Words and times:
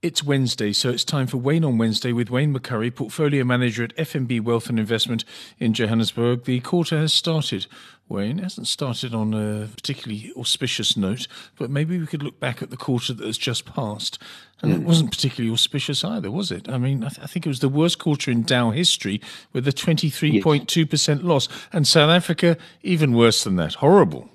It's 0.00 0.22
Wednesday, 0.22 0.72
so 0.72 0.90
it's 0.90 1.02
time 1.02 1.26
for 1.26 1.38
Wayne 1.38 1.64
on 1.64 1.76
Wednesday 1.76 2.12
with 2.12 2.30
Wayne 2.30 2.54
McCurrie, 2.54 2.94
Portfolio 2.94 3.42
Manager 3.42 3.82
at 3.82 3.96
FNB 3.96 4.40
Wealth 4.40 4.68
and 4.68 4.78
Investment 4.78 5.24
in 5.58 5.74
Johannesburg. 5.74 6.44
The 6.44 6.60
quarter 6.60 6.96
has 6.96 7.12
started. 7.12 7.66
Wayne 8.08 8.38
hasn't 8.38 8.68
started 8.68 9.12
on 9.12 9.34
a 9.34 9.66
particularly 9.66 10.32
auspicious 10.36 10.96
note, 10.96 11.26
but 11.56 11.68
maybe 11.68 11.98
we 11.98 12.06
could 12.06 12.22
look 12.22 12.38
back 12.38 12.62
at 12.62 12.70
the 12.70 12.76
quarter 12.76 13.12
that 13.12 13.26
has 13.26 13.36
just 13.36 13.64
passed. 13.64 14.20
And 14.62 14.72
it 14.72 14.76
hmm. 14.76 14.84
wasn't 14.84 15.10
particularly 15.10 15.52
auspicious 15.52 16.04
either, 16.04 16.30
was 16.30 16.52
it? 16.52 16.68
I 16.68 16.78
mean, 16.78 17.02
I, 17.02 17.08
th- 17.08 17.24
I, 17.24 17.26
think 17.26 17.44
it 17.44 17.48
was 17.48 17.58
the 17.58 17.68
worst 17.68 17.98
quarter 17.98 18.30
in 18.30 18.44
Dow 18.44 18.70
history 18.70 19.20
with 19.52 19.66
a 19.66 19.72
23.2% 19.72 21.08
yes. 21.08 21.22
loss. 21.24 21.48
And 21.72 21.88
South 21.88 22.10
Africa, 22.10 22.56
even 22.84 23.14
worse 23.14 23.42
than 23.42 23.56
that. 23.56 23.74
Horrible. 23.74 24.28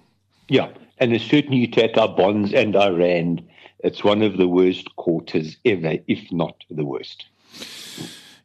Yeah. 0.49 0.67
And 0.98 1.20
certainly 1.21 1.57
you 1.57 1.67
take 1.67 1.98
our 1.98 2.09
bonds 2.09 2.52
and 2.52 2.75
our 2.75 2.93
rand 2.93 3.48
it's 3.83 4.03
one 4.03 4.21
of 4.21 4.37
the 4.37 4.47
worst 4.47 4.95
quarters 4.95 5.57
ever, 5.65 5.97
if 6.07 6.31
not 6.31 6.55
the 6.71 6.85
worst. 6.85 7.25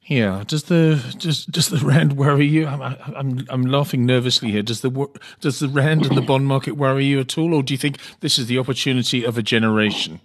Yeah. 0.04 0.42
Does 0.46 0.64
the 0.64 1.14
does 1.18 1.46
does 1.46 1.68
the 1.68 1.84
rand 1.84 2.14
worry 2.14 2.46
you? 2.46 2.66
I'm 2.66 2.82
I'm 2.82 3.46
I'm 3.48 3.62
laughing 3.62 4.04
nervously 4.04 4.50
here. 4.50 4.62
Does 4.62 4.80
the 4.80 5.08
does 5.40 5.60
the 5.60 5.68
rand 5.68 6.06
and 6.06 6.16
the 6.16 6.22
bond 6.22 6.46
market 6.46 6.72
worry 6.72 7.04
you 7.04 7.20
at 7.20 7.38
all, 7.38 7.54
or 7.54 7.62
do 7.62 7.74
you 7.74 7.78
think 7.78 7.98
this 8.20 8.38
is 8.38 8.46
the 8.46 8.58
opportunity 8.58 9.24
of 9.24 9.38
a 9.38 9.42
generation? 9.42 10.20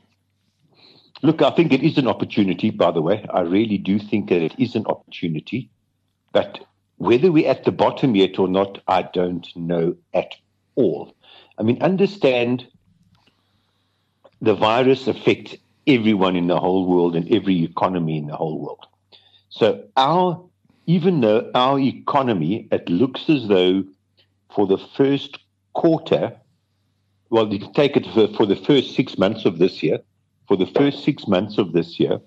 Look, 1.21 1.41
I 1.41 1.51
think 1.51 1.71
it 1.71 1.83
is 1.83 1.97
an 1.97 2.07
opportunity. 2.07 2.69
By 2.69 2.91
the 2.91 3.01
way, 3.01 3.25
I 3.33 3.41
really 3.41 3.77
do 3.77 3.99
think 3.99 4.29
that 4.29 4.41
it 4.41 4.55
is 4.57 4.75
an 4.75 4.85
opportunity, 4.87 5.69
but 6.31 6.65
whether 6.97 7.31
we're 7.31 7.49
at 7.49 7.65
the 7.65 7.71
bottom 7.71 8.15
yet 8.15 8.39
or 8.39 8.47
not, 8.47 8.81
I 8.87 9.03
don't 9.03 9.47
know 9.55 9.95
at 10.13 10.35
all. 10.75 11.13
I 11.57 11.63
mean, 11.63 11.81
understand 11.81 12.67
the 14.43 14.53
virus 14.53 15.07
affects 15.07 15.55
everyone 15.87 16.35
in 16.35 16.47
the 16.47 16.59
whole 16.59 16.85
world 16.85 17.15
and 17.15 17.33
every 17.33 17.63
economy 17.63 18.17
in 18.17 18.27
the 18.27 18.35
whole 18.35 18.59
world. 18.59 18.85
So 19.49 19.85
our 19.95 20.43
even 20.85 21.21
though 21.21 21.49
our 21.55 21.79
economy, 21.79 22.67
it 22.69 22.89
looks 22.89 23.29
as 23.29 23.47
though 23.47 23.85
for 24.53 24.67
the 24.67 24.77
first 24.77 25.39
quarter, 25.71 26.35
well, 27.29 27.51
you 27.53 27.71
take 27.73 27.95
it 27.95 28.05
for, 28.13 28.27
for 28.35 28.45
the 28.45 28.57
first 28.57 28.93
six 28.93 29.17
months 29.17 29.45
of 29.45 29.59
this 29.59 29.81
year, 29.81 29.99
for 30.45 30.57
the 30.57 30.67
first 30.67 31.05
six 31.05 31.25
months 31.25 31.57
of 31.57 31.71
this 31.71 32.01
year, 32.01 32.19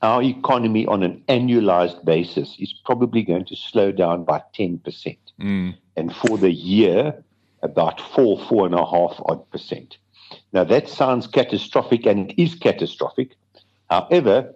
our 0.00 0.22
economy 0.22 0.86
on 0.86 1.02
an 1.02 1.24
annualized 1.28 2.04
basis 2.04 2.54
is 2.60 2.72
probably 2.84 3.22
going 3.22 3.44
to 3.46 3.56
slow 3.56 3.90
down 3.90 4.22
by 4.22 4.40
10%. 4.56 5.18
Mm. 5.40 5.76
And 5.96 6.14
for 6.14 6.38
the 6.38 6.52
year, 6.52 7.24
about 7.62 8.00
four, 8.00 8.38
four 8.48 8.64
and 8.66 8.76
a 8.76 8.86
half 8.86 9.20
odd 9.26 9.50
percent. 9.50 9.98
Now, 10.52 10.64
that 10.64 10.88
sounds 10.88 11.26
catastrophic, 11.26 12.06
and 12.06 12.30
it 12.30 12.42
is 12.42 12.54
catastrophic. 12.54 13.36
However, 13.90 14.54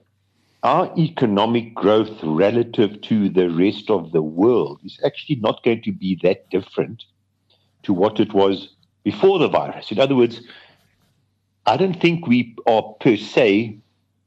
our 0.63 0.93
economic 0.97 1.75
growth 1.75 2.23
relative 2.23 3.01
to 3.03 3.29
the 3.29 3.51
rest 3.51 3.91
of 3.91 4.13
the 4.13 4.23
world 4.23 4.81
is 4.85 5.01
actually 5.05 5.37
not 5.37 5.63
going 5.65 5.83
to 5.83 5.93
be 5.93 6.19
that 6.23 6.49
different 6.51 7.05
to 7.83 7.93
what 7.93 8.21
it 8.21 8.33
was 8.33 8.69
before 9.03 9.39
the 9.39 9.49
virus. 9.49 9.91
In 9.91 9.99
other 9.99 10.15
words, 10.15 10.41
I 11.67 11.77
don't 11.77 12.01
think 12.01 12.27
we 12.27 12.57
are 12.67 12.83
per 13.01 13.17
se, 13.17 13.79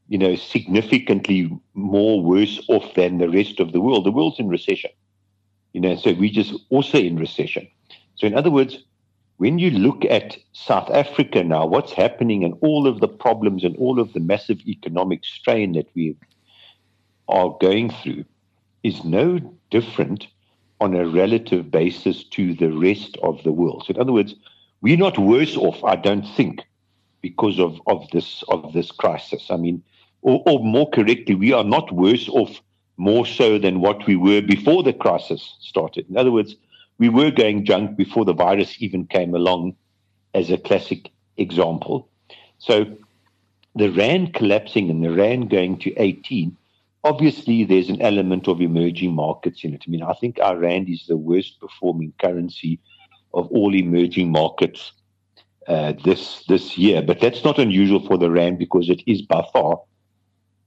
you 0.09 0.17
know, 0.17 0.35
significantly 0.35 1.49
more 1.73 2.21
worse 2.21 2.63
off 2.67 2.93
than 2.95 3.17
the 3.17 3.29
rest 3.29 3.59
of 3.59 3.71
the 3.71 3.81
world. 3.81 4.05
The 4.05 4.11
world's 4.11 4.39
in 4.39 4.49
recession, 4.49 4.91
you 5.73 5.81
know, 5.81 5.95
so 5.95 6.13
we're 6.13 6.31
just 6.31 6.53
also 6.69 6.97
in 6.97 7.17
recession. 7.17 7.67
So, 8.15 8.27
in 8.27 8.35
other 8.35 8.51
words, 8.51 8.83
when 9.37 9.59
you 9.59 9.71
look 9.71 10.05
at 10.05 10.37
South 10.53 10.89
Africa 10.91 11.43
now, 11.43 11.65
what's 11.65 11.91
happening 11.91 12.43
and 12.43 12.55
all 12.61 12.87
of 12.87 12.99
the 13.01 13.07
problems 13.07 13.63
and 13.63 13.75
all 13.77 13.99
of 13.99 14.13
the 14.13 14.19
massive 14.19 14.59
economic 14.65 15.25
strain 15.25 15.73
that 15.73 15.89
we 15.93 16.15
are 17.27 17.55
going 17.59 17.89
through 17.89 18.23
is 18.83 19.03
no 19.03 19.39
different 19.71 20.27
on 20.79 20.95
a 20.95 21.07
relative 21.07 21.71
basis 21.71 22.23
to 22.23 22.53
the 22.53 22.71
rest 22.71 23.17
of 23.23 23.43
the 23.43 23.51
world. 23.51 23.83
So 23.85 23.93
in 23.93 23.99
other 23.99 24.13
words, 24.13 24.35
we're 24.81 24.97
not 24.97 25.17
worse 25.17 25.57
off, 25.57 25.83
I 25.83 25.95
don't 25.95 26.27
think, 26.35 26.61
because 27.21 27.59
of, 27.59 27.79
of 27.87 28.07
this 28.11 28.43
of 28.49 28.73
this 28.73 28.91
crisis. 28.91 29.47
I 29.49 29.57
mean, 29.57 29.81
or, 30.21 30.43
or 30.45 30.59
more 30.59 30.89
correctly, 30.89 31.35
we 31.35 31.53
are 31.53 31.63
not 31.63 31.91
worse 31.91 32.29
off 32.29 32.61
more 32.97 33.25
so 33.25 33.57
than 33.57 33.81
what 33.81 34.05
we 34.05 34.15
were 34.15 34.41
before 34.41 34.83
the 34.83 34.93
crisis 34.93 35.55
started. 35.59 36.05
In 36.09 36.17
other 36.17 36.31
words, 36.31 36.55
we 36.97 37.09
were 37.09 37.31
going 37.31 37.65
junk 37.65 37.97
before 37.97 38.25
the 38.25 38.33
virus 38.33 38.75
even 38.79 39.05
came 39.05 39.35
along, 39.35 39.75
as 40.33 40.51
a 40.51 40.57
classic 40.57 41.11
example. 41.37 42.09
So 42.57 42.85
the 43.75 43.89
RAND 43.89 44.33
collapsing 44.33 44.89
and 44.89 45.03
the 45.03 45.11
RAND 45.11 45.49
going 45.49 45.79
to 45.79 45.95
18, 45.95 46.55
obviously 47.03 47.63
there's 47.63 47.89
an 47.89 48.01
element 48.01 48.47
of 48.47 48.61
emerging 48.61 49.13
markets 49.13 49.63
in 49.63 49.73
it. 49.73 49.83
I 49.87 49.89
mean, 49.89 50.03
I 50.03 50.13
think 50.13 50.39
our 50.41 50.57
RAND 50.57 50.89
is 50.89 51.05
the 51.07 51.17
worst 51.17 51.59
performing 51.59 52.13
currency 52.19 52.79
of 53.33 53.49
all 53.51 53.73
emerging 53.73 54.31
markets 54.31 54.93
uh, 55.67 55.93
this 56.03 56.43
this 56.47 56.77
year. 56.77 57.01
But 57.01 57.19
that's 57.19 57.43
not 57.43 57.59
unusual 57.59 58.05
for 58.05 58.17
the 58.17 58.31
RAND 58.31 58.59
because 58.59 58.89
it 58.89 59.01
is 59.05 59.21
by 59.21 59.45
far, 59.53 59.81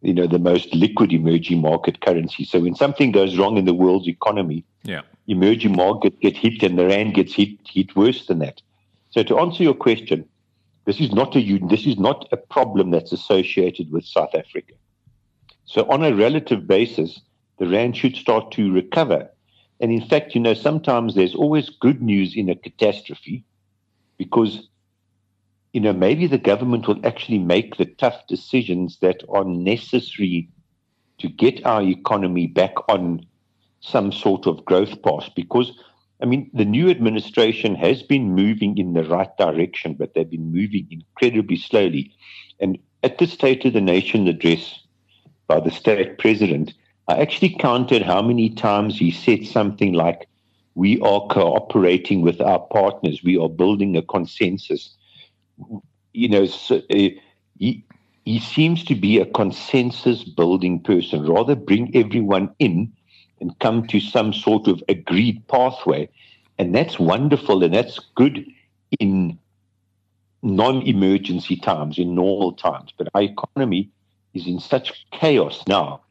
you 0.00 0.14
know, 0.14 0.26
the 0.26 0.38
most 0.38 0.72
liquid 0.75 1.12
emerging 1.12 1.60
market 1.60 2.00
currency. 2.00 2.44
So 2.44 2.60
when 2.60 2.75
something 2.75 3.12
goes 3.12 3.36
wrong 3.36 3.56
in 3.56 3.64
the 3.64 3.75
world's 3.75 4.09
economy, 4.09 4.64
yeah 4.84 5.03
emerging 5.28 5.76
market 5.76 6.19
get 6.20 6.36
hit 6.36 6.62
and 6.62 6.78
the 6.78 6.86
rand 6.86 7.14
gets 7.14 7.34
hit 7.34 7.50
hit 7.69 7.94
worse 7.94 8.26
than 8.26 8.41
that. 8.41 8.60
So 9.10 9.22
to 9.22 9.38
answer 9.38 9.62
your 9.62 9.75
question, 9.75 10.26
this 10.86 11.00
is 11.00 11.12
not 11.12 11.36
a 11.36 11.59
this 11.69 11.86
is 11.86 11.98
not 11.98 12.26
a 12.32 12.36
problem 12.36 12.91
that's 12.91 13.12
associated 13.12 13.92
with 13.92 14.04
South 14.04 14.34
Africa. 14.34 14.72
So 15.66 15.88
on 15.91 16.03
a 16.03 16.15
relative 16.15 16.66
basis, 16.66 17.20
the 17.59 17.69
rand 17.69 17.97
should 17.97 18.16
start 18.16 18.50
to 18.53 18.72
recover. 18.72 19.30
And 19.80 19.92
in 19.92 20.04
fact, 20.09 20.34
you 20.34 20.41
know, 20.41 20.54
sometimes 20.54 21.15
there's 21.15 21.34
always 21.34 21.69
good 21.69 22.03
news 22.03 22.34
in 22.34 22.48
a 22.48 22.56
catastrophe 22.56 23.44
because 24.16 24.69
you 25.72 25.80
know 25.80 25.92
maybe 25.92 26.26
the 26.26 26.38
government 26.38 26.88
will 26.88 27.04
actually 27.06 27.38
make 27.38 27.76
the 27.76 27.84
tough 27.84 28.26
decisions 28.28 28.98
that 29.00 29.22
are 29.28 29.44
necessary 29.44 30.48
to 31.18 31.28
get 31.28 31.64
our 31.66 31.82
economy 31.82 32.46
back 32.46 32.74
on 32.88 33.24
some 33.80 34.12
sort 34.12 34.46
of 34.46 34.64
growth 34.64 35.02
path 35.02 35.30
because 35.34 35.72
I 36.20 36.26
mean, 36.26 36.50
the 36.52 36.64
new 36.64 36.90
administration 36.90 37.76
has 37.76 38.02
been 38.02 38.34
moving 38.34 38.76
in 38.76 38.92
the 38.92 39.04
right 39.04 39.34
direction, 39.36 39.94
but 39.94 40.14
they've 40.14 40.28
been 40.28 40.52
moving 40.52 40.88
incredibly 40.90 41.56
slowly. 41.56 42.12
And 42.58 42.78
at 43.04 43.18
the 43.18 43.26
State 43.26 43.64
of 43.64 43.72
the 43.72 43.80
Nation 43.80 44.26
address 44.26 44.80
by 45.46 45.60
the 45.60 45.70
state 45.70 46.18
president, 46.18 46.74
I 47.06 47.18
actually 47.20 47.54
counted 47.54 48.02
how 48.02 48.20
many 48.20 48.50
times 48.50 48.98
he 48.98 49.12
said 49.12 49.46
something 49.46 49.92
like, 49.92 50.28
We 50.74 51.00
are 51.00 51.26
cooperating 51.28 52.22
with 52.22 52.40
our 52.40 52.60
partners, 52.60 53.22
we 53.22 53.38
are 53.38 53.48
building 53.48 53.96
a 53.96 54.02
consensus. 54.02 54.90
You 56.12 56.28
know, 56.28 56.46
so, 56.46 56.76
uh, 56.76 57.08
he, 57.58 57.84
he 58.24 58.41
seems 58.41 58.84
to 58.84 58.94
be 58.94 59.19
a 59.19 59.26
consensus 59.26 60.24
building 60.24 60.80
person, 60.80 61.26
rather 61.26 61.54
bring 61.54 61.94
everyone 61.96 62.54
in 62.58 62.92
and 63.41 63.58
come 63.58 63.86
to 63.86 64.00
some 64.00 64.32
sort 64.32 64.66
of 64.66 64.82
agreed 64.88 65.47
pathway. 65.48 66.08
And 66.58 66.74
that's 66.74 66.98
wonderful 66.98 67.62
and 67.62 67.72
that's 67.72 68.00
good 68.16 68.44
in 68.98 69.38
non 70.42 70.82
emergency 70.82 71.56
times, 71.56 71.98
in 71.98 72.14
normal 72.14 72.52
times. 72.52 72.92
But 72.97 73.08
our 73.14 73.22
economy 73.22 73.91
is 74.34 74.47
in 74.47 74.60
such 74.60 75.06
chaos 75.12 75.62
now. 75.66 76.02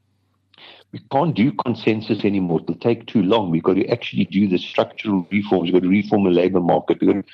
We 0.91 0.99
can't 1.11 1.35
do 1.35 1.51
consensus 1.51 2.23
anymore. 2.23 2.61
It'll 2.61 2.75
take 2.75 3.07
too 3.07 3.21
long. 3.21 3.51
We've 3.51 3.63
got 3.63 3.75
to 3.75 3.87
actually 3.89 4.25
do 4.25 4.47
the 4.47 4.57
structural 4.57 5.27
reforms. 5.29 5.65
We've 5.65 5.73
got 5.73 5.83
to 5.83 5.89
reform 5.89 6.23
the 6.23 6.29
labor 6.29 6.61
market. 6.61 7.01
We've 7.01 7.13
got 7.13 7.19
a 7.19 7.25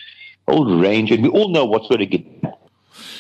whole 0.48 0.80
range, 0.80 1.12
and 1.12 1.24
we 1.24 1.30
all 1.30 1.50
know 1.50 1.66
what's 1.66 1.88
going 1.88 2.00
to 2.00 2.06
get 2.06 2.26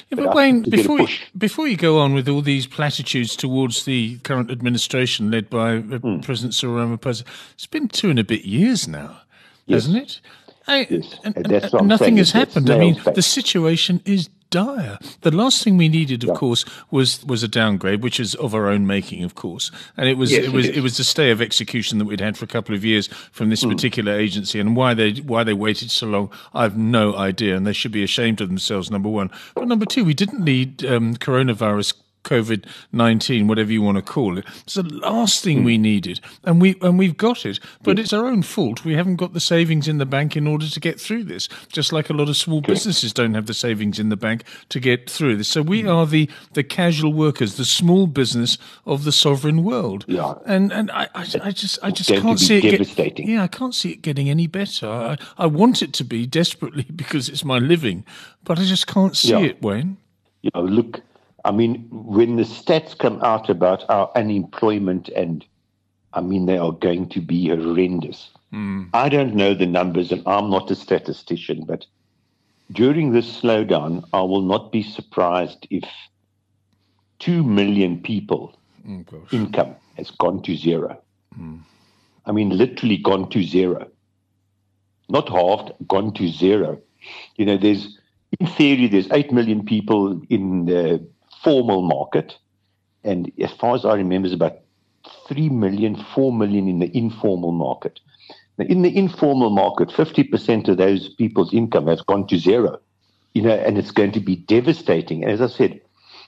yeah, 0.09 0.25
but, 0.25 0.35
Wayne, 0.35 0.61
before 0.63 1.01
you, 1.01 1.07
before 1.37 1.67
you 1.67 1.77
go 1.77 1.99
on 1.99 2.13
with 2.13 2.27
all 2.27 2.41
these 2.41 2.67
platitudes 2.67 3.35
towards 3.35 3.85
the 3.85 4.17
current 4.19 4.51
administration 4.51 5.31
led 5.31 5.49
by 5.49 5.79
mm. 5.79 6.23
President 6.23 6.53
Cyril 6.53 6.75
Ramaphosa, 6.75 7.23
it's 7.53 7.67
been 7.67 7.87
two 7.87 8.09
and 8.09 8.19
a 8.19 8.23
bit 8.23 8.45
years 8.45 8.87
now, 8.87 9.21
yes. 9.65 9.85
hasn't 9.85 10.03
it? 10.03 10.21
I, 10.67 10.87
yes. 10.89 11.19
and, 11.23 11.35
and, 11.35 11.51
and 11.51 11.87
nothing 11.87 12.17
has 12.17 12.31
happened. 12.31 12.69
I 12.69 12.77
mean, 12.77 13.01
the 13.15 13.21
situation 13.21 14.01
is 14.05 14.29
dire. 14.53 14.99
The 15.21 15.31
last 15.31 15.63
thing 15.63 15.77
we 15.77 15.89
needed, 15.89 16.23
of 16.23 16.29
yeah. 16.29 16.35
course, 16.35 16.63
was 16.91 17.25
was 17.25 17.41
a 17.41 17.47
downgrade, 17.47 18.03
which 18.03 18.19
is 18.19 18.35
of 18.35 18.53
our 18.53 18.69
own 18.69 18.85
making, 18.85 19.23
of 19.23 19.33
course. 19.33 19.71
And 19.97 20.07
it 20.07 20.17
was 20.17 20.31
yes, 20.31 20.45
it 20.45 20.53
was 20.53 20.67
it, 20.67 20.77
it 20.77 20.81
was 20.81 20.97
the 20.97 21.03
stay 21.03 21.31
of 21.31 21.41
execution 21.41 21.97
that 21.97 22.05
we'd 22.05 22.21
had 22.21 22.37
for 22.37 22.45
a 22.45 22.47
couple 22.47 22.75
of 22.75 22.85
years 22.85 23.07
from 23.31 23.49
this 23.49 23.63
mm. 23.63 23.71
particular 23.71 24.13
agency, 24.13 24.59
and 24.59 24.75
why 24.75 24.93
they 24.93 25.13
why 25.13 25.43
they 25.43 25.53
waited 25.53 25.89
so 25.89 26.05
long, 26.05 26.29
I 26.53 26.63
have 26.63 26.77
no 26.77 27.15
idea. 27.15 27.57
And 27.57 27.65
they 27.65 27.73
should 27.73 27.91
be 27.91 28.03
ashamed 28.03 28.41
of 28.41 28.47
themselves. 28.47 28.91
Number 28.91 29.09
one, 29.09 29.31
but 29.55 29.67
number 29.67 29.85
two, 29.85 30.05
we 30.05 30.13
didn't 30.13 30.43
need 30.43 30.85
um, 30.85 31.15
coronavirus 31.15 31.95
COVID 32.23 32.65
nineteen, 32.91 33.47
whatever 33.47 33.71
you 33.71 33.81
want 33.81 33.97
to 33.97 34.01
call 34.01 34.37
it. 34.37 34.45
It's 34.63 34.75
the 34.75 34.83
last 34.83 35.43
thing 35.43 35.61
mm. 35.61 35.65
we 35.65 35.77
needed, 35.77 36.19
and 36.43 36.61
we 36.61 36.75
and 36.81 36.97
we've 36.97 37.17
got 37.17 37.45
it. 37.45 37.59
But 37.83 37.99
it's 37.99 38.13
our 38.13 38.25
own 38.25 38.43
fault. 38.43 38.85
We 38.85 38.95
haven't 38.95 39.17
got 39.17 39.33
the 39.33 39.39
savings 39.39 39.87
in 39.87 39.97
the 39.97 40.05
bank 40.05 40.35
in 40.35 40.47
order 40.47 40.67
to 40.67 40.79
get 40.79 40.99
through 40.99 41.25
this. 41.25 41.49
Just 41.69 41.91
like 41.91 42.09
a 42.09 42.13
lot 42.13 42.29
of 42.29 42.37
small 42.37 42.61
businesses 42.61 43.13
don't 43.13 43.33
have 43.33 43.45
the 43.45 43.53
savings 43.53 43.99
in 43.99 44.09
the 44.09 44.17
bank 44.17 44.43
to 44.69 44.79
get 44.79 45.09
through 45.09 45.37
this. 45.37 45.47
So 45.47 45.61
we 45.61 45.83
mm. 45.83 45.93
are 45.93 46.05
the 46.05 46.29
the 46.53 46.63
casual 46.63 47.13
workers, 47.13 47.55
the 47.55 47.65
small 47.65 48.07
business 48.07 48.57
of 48.85 49.03
the 49.03 49.11
sovereign 49.11 49.63
world. 49.63 50.05
Yeah, 50.07 50.35
and 50.45 50.71
and 50.71 50.91
I, 50.91 51.09
I, 51.15 51.25
I 51.43 51.51
just 51.51 51.79
I 51.83 51.91
just 51.91 52.09
can't 52.09 52.39
see 52.39 52.57
it. 52.57 52.95
Get, 52.95 53.19
yeah, 53.19 53.43
I 53.43 53.47
can't 53.47 53.75
see 53.75 53.91
it 53.91 54.01
getting 54.01 54.29
any 54.29 54.47
better. 54.47 54.87
I, 54.87 55.17
I 55.37 55.45
want 55.45 55.81
it 55.81 55.93
to 55.93 56.03
be 56.03 56.25
desperately 56.25 56.83
because 56.95 57.29
it's 57.29 57.43
my 57.43 57.59
living, 57.59 58.05
but 58.43 58.59
I 58.59 58.65
just 58.65 58.87
can't 58.87 59.15
see 59.15 59.31
yeah. 59.31 59.39
it, 59.39 59.61
Wayne. 59.61 59.97
You 60.41 60.51
know, 60.53 60.63
look 60.63 61.01
I 61.45 61.51
mean, 61.51 61.87
when 61.91 62.37
the 62.37 62.43
stats 62.43 62.97
come 62.97 63.21
out 63.21 63.49
about 63.49 63.83
our 63.89 64.11
unemployment, 64.15 65.09
and 65.09 65.45
I 66.13 66.21
mean, 66.21 66.45
they 66.45 66.57
are 66.57 66.71
going 66.71 67.09
to 67.09 67.21
be 67.21 67.49
horrendous. 67.49 68.29
Mm. 68.53 68.89
I 68.93 69.09
don't 69.09 69.35
know 69.35 69.53
the 69.53 69.65
numbers, 69.65 70.11
and 70.11 70.23
I'm 70.25 70.49
not 70.49 70.71
a 70.71 70.75
statistician, 70.75 71.65
but 71.65 71.85
during 72.71 73.11
this 73.11 73.41
slowdown, 73.41 74.07
I 74.13 74.21
will 74.21 74.41
not 74.41 74.71
be 74.71 74.83
surprised 74.83 75.67
if 75.69 75.83
2 77.19 77.43
million 77.43 78.01
people 78.01 78.57
oh, 78.87 79.03
income 79.31 79.75
has 79.97 80.11
gone 80.11 80.41
to 80.43 80.55
zero. 80.55 81.01
Mm. 81.37 81.59
I 82.25 82.31
mean, 82.31 82.57
literally 82.57 82.97
gone 82.97 83.29
to 83.31 83.43
zero. 83.43 83.87
Not 85.09 85.27
halved, 85.27 85.73
gone 85.87 86.13
to 86.13 86.27
zero. 86.29 86.79
You 87.35 87.45
know, 87.45 87.57
there's, 87.57 87.97
in 88.39 88.47
theory, 88.47 88.87
there's 88.87 89.11
8 89.11 89.33
million 89.33 89.65
people 89.65 90.21
in 90.29 90.65
the 90.65 91.05
formal 91.43 91.81
market. 91.81 92.37
And 93.03 93.31
as 93.39 93.51
far 93.51 93.75
as 93.75 93.85
I 93.85 93.95
remember, 93.95 94.27
it's 94.27 94.35
about 94.35 94.59
3 95.27 95.49
million, 95.49 95.95
4 96.15 96.31
million 96.33 96.67
in 96.67 96.79
the 96.79 96.95
informal 96.97 97.51
market. 97.51 97.99
Now, 98.57 98.65
in 98.65 98.83
the 98.83 98.95
informal 98.95 99.49
market, 99.49 99.89
50% 99.89 100.67
of 100.67 100.77
those 100.77 101.09
people's 101.09 101.53
income 101.53 101.87
has 101.87 102.01
gone 102.01 102.27
to 102.27 102.37
zero, 102.37 102.79
you 103.33 103.41
know, 103.41 103.55
and 103.55 103.77
it's 103.77 103.91
going 103.91 104.11
to 104.11 104.19
be 104.19 104.35
devastating. 104.35 105.23
And 105.23 105.31
As 105.31 105.41
I 105.41 105.47
said, 105.47 105.81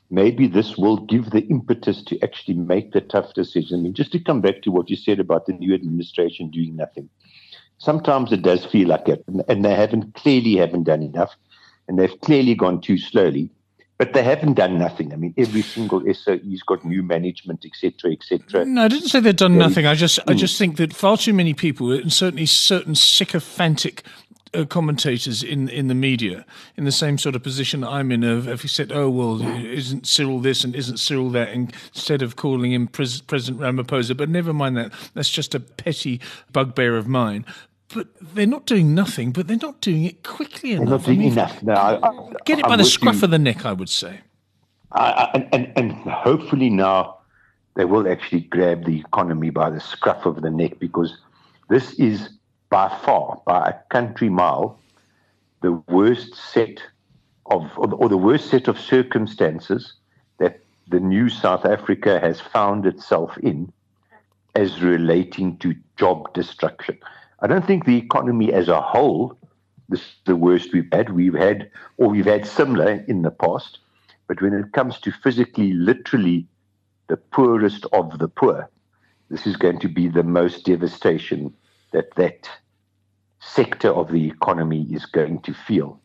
maybe 0.10 0.48
this 0.48 0.76
will 0.78 0.98
give 0.98 1.30
the 1.30 1.46
impetus 1.48 2.04
to 2.04 2.20
actually 2.24 2.56
make 2.56 2.92
the 2.92 3.02
tough 3.02 3.34
decision. 3.34 3.80
I 3.80 3.84
mean, 3.84 3.94
just 3.94 4.12
to 4.14 4.20
come 4.20 4.42
back 4.42 4.64
to 4.64 4.72
what 4.72 4.90
you 4.90 4.96
said 4.96 5.20
about 5.20 5.46
the 5.46 5.54
new 5.54 5.74
administration 5.74 6.50
doing 6.50 6.76
nothing. 6.76 7.10
Sometimes 7.78 8.32
it 8.32 8.42
does 8.42 8.66
feel 8.66 8.88
like 8.88 9.08
it, 9.08 9.24
and 9.48 9.64
they 9.66 9.76
haven't 9.76 10.16
clearly 10.16 10.56
haven't 10.56 10.84
done 10.84 11.04
enough, 11.04 11.36
and 11.88 12.00
they've 12.00 12.22
clearly 12.22 12.56
gone 12.56 12.82
too 12.82 12.98
slowly. 12.98 13.50
But 13.97 14.12
they 14.12 14.24
haven't 14.24 14.56
done 14.56 14.77
nothing. 14.77 15.13
I 15.13 15.15
mean, 15.15 15.33
every 15.38 15.62
single 15.62 16.01
SOE's 16.01 16.62
got 16.63 16.83
new 16.83 17.01
management, 17.01 17.65
etc., 17.65 18.12
etc. 18.12 18.65
No, 18.65 18.83
I 18.83 18.88
didn't 18.89 19.07
say 19.07 19.21
they've 19.21 19.36
done 19.36 19.57
nothing. 19.57 19.86
I 19.86 19.95
just, 19.95 20.19
I 20.27 20.33
hmm. 20.33 20.38
just 20.38 20.57
think 20.57 20.75
that 20.77 20.94
far 20.94 21.15
too 21.15 21.33
many 21.33 21.53
people, 21.53 21.94
and 21.94 22.12
certainly 22.12 22.45
certain 22.45 22.95
sycophantic 22.95 24.03
uh, 24.56 24.65
commentators 24.65 25.44
in 25.44 25.69
in 25.69 25.88
the 25.88 25.95
media 25.95 26.45
in 26.77 26.86
the 26.86 26.92
same 26.92 27.18
sort 27.18 27.36
of 27.36 27.44
position 27.44 27.83
I'm 27.83 28.12
in 28.12 28.24
of 28.24 28.47
if 28.47 28.62
he 28.62 28.68
said, 28.68 28.92
"Oh 28.92 29.09
well, 29.09 29.42
isn't 29.42 30.07
Cyril 30.07 30.39
this 30.39 30.63
and 30.63 30.75
isn't 30.75 30.97
Cyril 30.97 31.30
that?" 31.31 31.50
instead 31.50 32.21
of 32.21 32.36
calling 32.36 32.71
him 32.71 32.88
Pres- 32.88 33.21
President 33.21 33.62
Ramaphosa. 33.62 34.15
But 34.15 34.30
never 34.30 34.53
mind 34.53 34.77
that. 34.77 34.92
That's 35.13 35.30
just 35.30 35.56
a 35.56 35.59
petty 35.59 36.21
bugbear 36.51 36.95
of 36.97 37.07
mine 37.07 37.45
but 37.94 38.08
they're 38.22 38.48
not 38.48 38.66
doing 38.66 38.96
nothing, 38.96 39.32
but 39.32 39.48
they're 39.48 39.58
not 39.58 39.82
doing 39.82 40.06
it 40.06 40.24
quickly 40.24 40.74
enough. 40.74 40.86
They're 40.86 40.98
not 40.98 41.06
doing 41.06 41.20
I 41.20 41.22
mean, 41.22 41.32
enough. 41.34 41.64
No, 41.64 41.74
I, 41.74 42.08
I, 42.08 42.34
get 42.46 42.60
it 42.60 42.64
by 42.64 42.74
I'm 42.74 42.78
the 42.80 42.86
scruff 42.86 43.22
you. 43.22 43.26
of 43.26 43.32
the 43.32 43.40
neck, 43.40 43.66
I 43.66 43.74
would 43.74 43.90
say. 43.90 44.22
and, 44.92 45.48
and, 45.52 45.72
and 45.76 45.92
hopefully 45.94 46.70
now 46.70 47.20
they 47.76 47.86
will 47.86 48.10
actually 48.10 48.42
grab 48.42 48.86
the 48.86 49.00
economy 49.00 49.50
by 49.50 49.70
the 49.70 49.80
scruff 49.80 50.26
of 50.26 50.42
the 50.42 50.50
neck 50.50 50.80
because 50.80 51.18
this 51.70 51.94
is 51.94 52.30
by 52.70 52.90
far, 53.06 53.42
by 53.46 53.70
a 53.70 53.94
country 53.94 54.30
mile, 54.30 54.80
the 55.62 55.74
worst 55.90 56.36
set 56.36 56.80
of, 57.48 57.70
or 57.78 58.10
the 58.10 58.18
worst 58.18 58.50
set 58.50 58.68
of 58.68 58.80
circumstances 58.80 59.94
that 60.40 60.60
the 60.88 61.00
new 61.00 61.30
South 61.30 61.66
Africa 61.66 62.20
has 62.20 62.40
found 62.40 62.86
itself 62.86 63.38
in 63.40 63.72
as 64.56 64.81
relating 64.81 65.58
to 65.58 65.76
job 65.98 66.34
destruction. 66.34 66.98
I 67.40 67.48
don't 67.48 67.66
think 67.66 67.86
the 67.86 67.98
economy 67.98 68.54
as 68.54 68.68
a 68.68 68.82
whole, 68.82 69.38
this 69.90 70.02
is 70.02 70.16
the 70.26 70.36
worst 70.36 70.74
we've 70.74 70.88
had. 70.92 71.10
We've 71.10 71.34
had, 71.34 71.70
or 71.98 72.10
we've 72.10 72.26
had 72.26 72.48
similar 72.48 73.04
in 73.08 73.22
the 73.22 73.32
past. 73.32 73.80
But 74.28 74.42
when 74.42 74.54
it 74.54 74.72
comes 74.72 75.00
to 75.02 75.12
physically, 75.12 75.74
literally, 75.74 76.48
the 77.08 77.18
poorest 77.18 77.86
of 77.94 78.18
the 78.18 78.28
poor, 78.28 78.70
this 79.30 79.46
is 79.46 79.58
going 79.58 79.80
to 79.80 79.88
be 79.88 80.08
the 80.08 80.24
most 80.24 80.66
devastation 80.66 81.54
that 81.92 82.16
that 82.16 82.50
sector 83.40 83.90
of 83.90 84.12
the 84.12 84.28
economy 84.28 84.88
is 84.92 85.06
going 85.06 85.42
to 85.42 85.54
feel. 85.54 86.00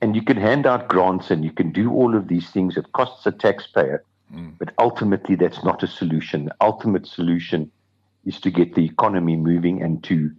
And 0.00 0.14
you 0.14 0.22
can 0.22 0.36
hand 0.36 0.66
out 0.66 0.88
grants 0.88 1.30
and 1.30 1.44
you 1.44 1.50
can 1.50 1.72
do 1.72 1.90
all 1.90 2.14
of 2.14 2.28
these 2.28 2.50
things. 2.50 2.76
It 2.76 2.92
costs 2.92 3.26
a 3.26 3.32
taxpayer, 3.32 4.04
mm. 4.32 4.56
but 4.58 4.72
ultimately 4.78 5.34
that's 5.34 5.64
not 5.64 5.82
a 5.82 5.88
solution. 5.88 6.44
The 6.44 6.54
ultimate 6.60 7.06
solution 7.06 7.72
is 8.24 8.40
to 8.40 8.50
get 8.50 8.74
the 8.74 8.84
economy 8.84 9.36
moving 9.36 9.82
and 9.82 10.02
to 10.04 10.30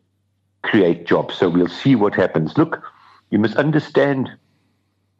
create 0.64 1.06
jobs. 1.06 1.36
So 1.36 1.50
we'll 1.50 1.68
see 1.68 1.96
what 1.96 2.14
happens. 2.16 2.58
Look, 2.58 2.82
you 3.30 3.40
must 3.40 3.56
understand 3.56 4.30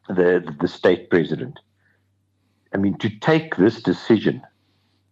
the, 0.08 0.54
the 0.60 0.68
state 0.68 1.10
president. 1.10 1.58
I 2.72 2.76
mean, 2.76 2.98
to 2.98 3.10
take 3.20 3.56
this 3.56 3.82
decision 3.82 4.42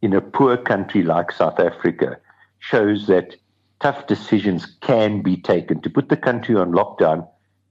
in 0.03 0.13
a 0.13 0.21
poor 0.21 0.57
country 0.57 1.03
like 1.03 1.33
South 1.33 1.59
Africa 1.59 2.19
shows 2.61 3.07
that 3.07 3.37
tough 3.81 4.07
decisions 4.07 4.77
can 4.81 5.23
be 5.23 5.37
taken. 5.37 5.81
To 5.83 5.91
put 5.91 6.09
the 6.09 6.17
country 6.17 6.55
on 6.57 6.73
lockdown, 6.73 7.27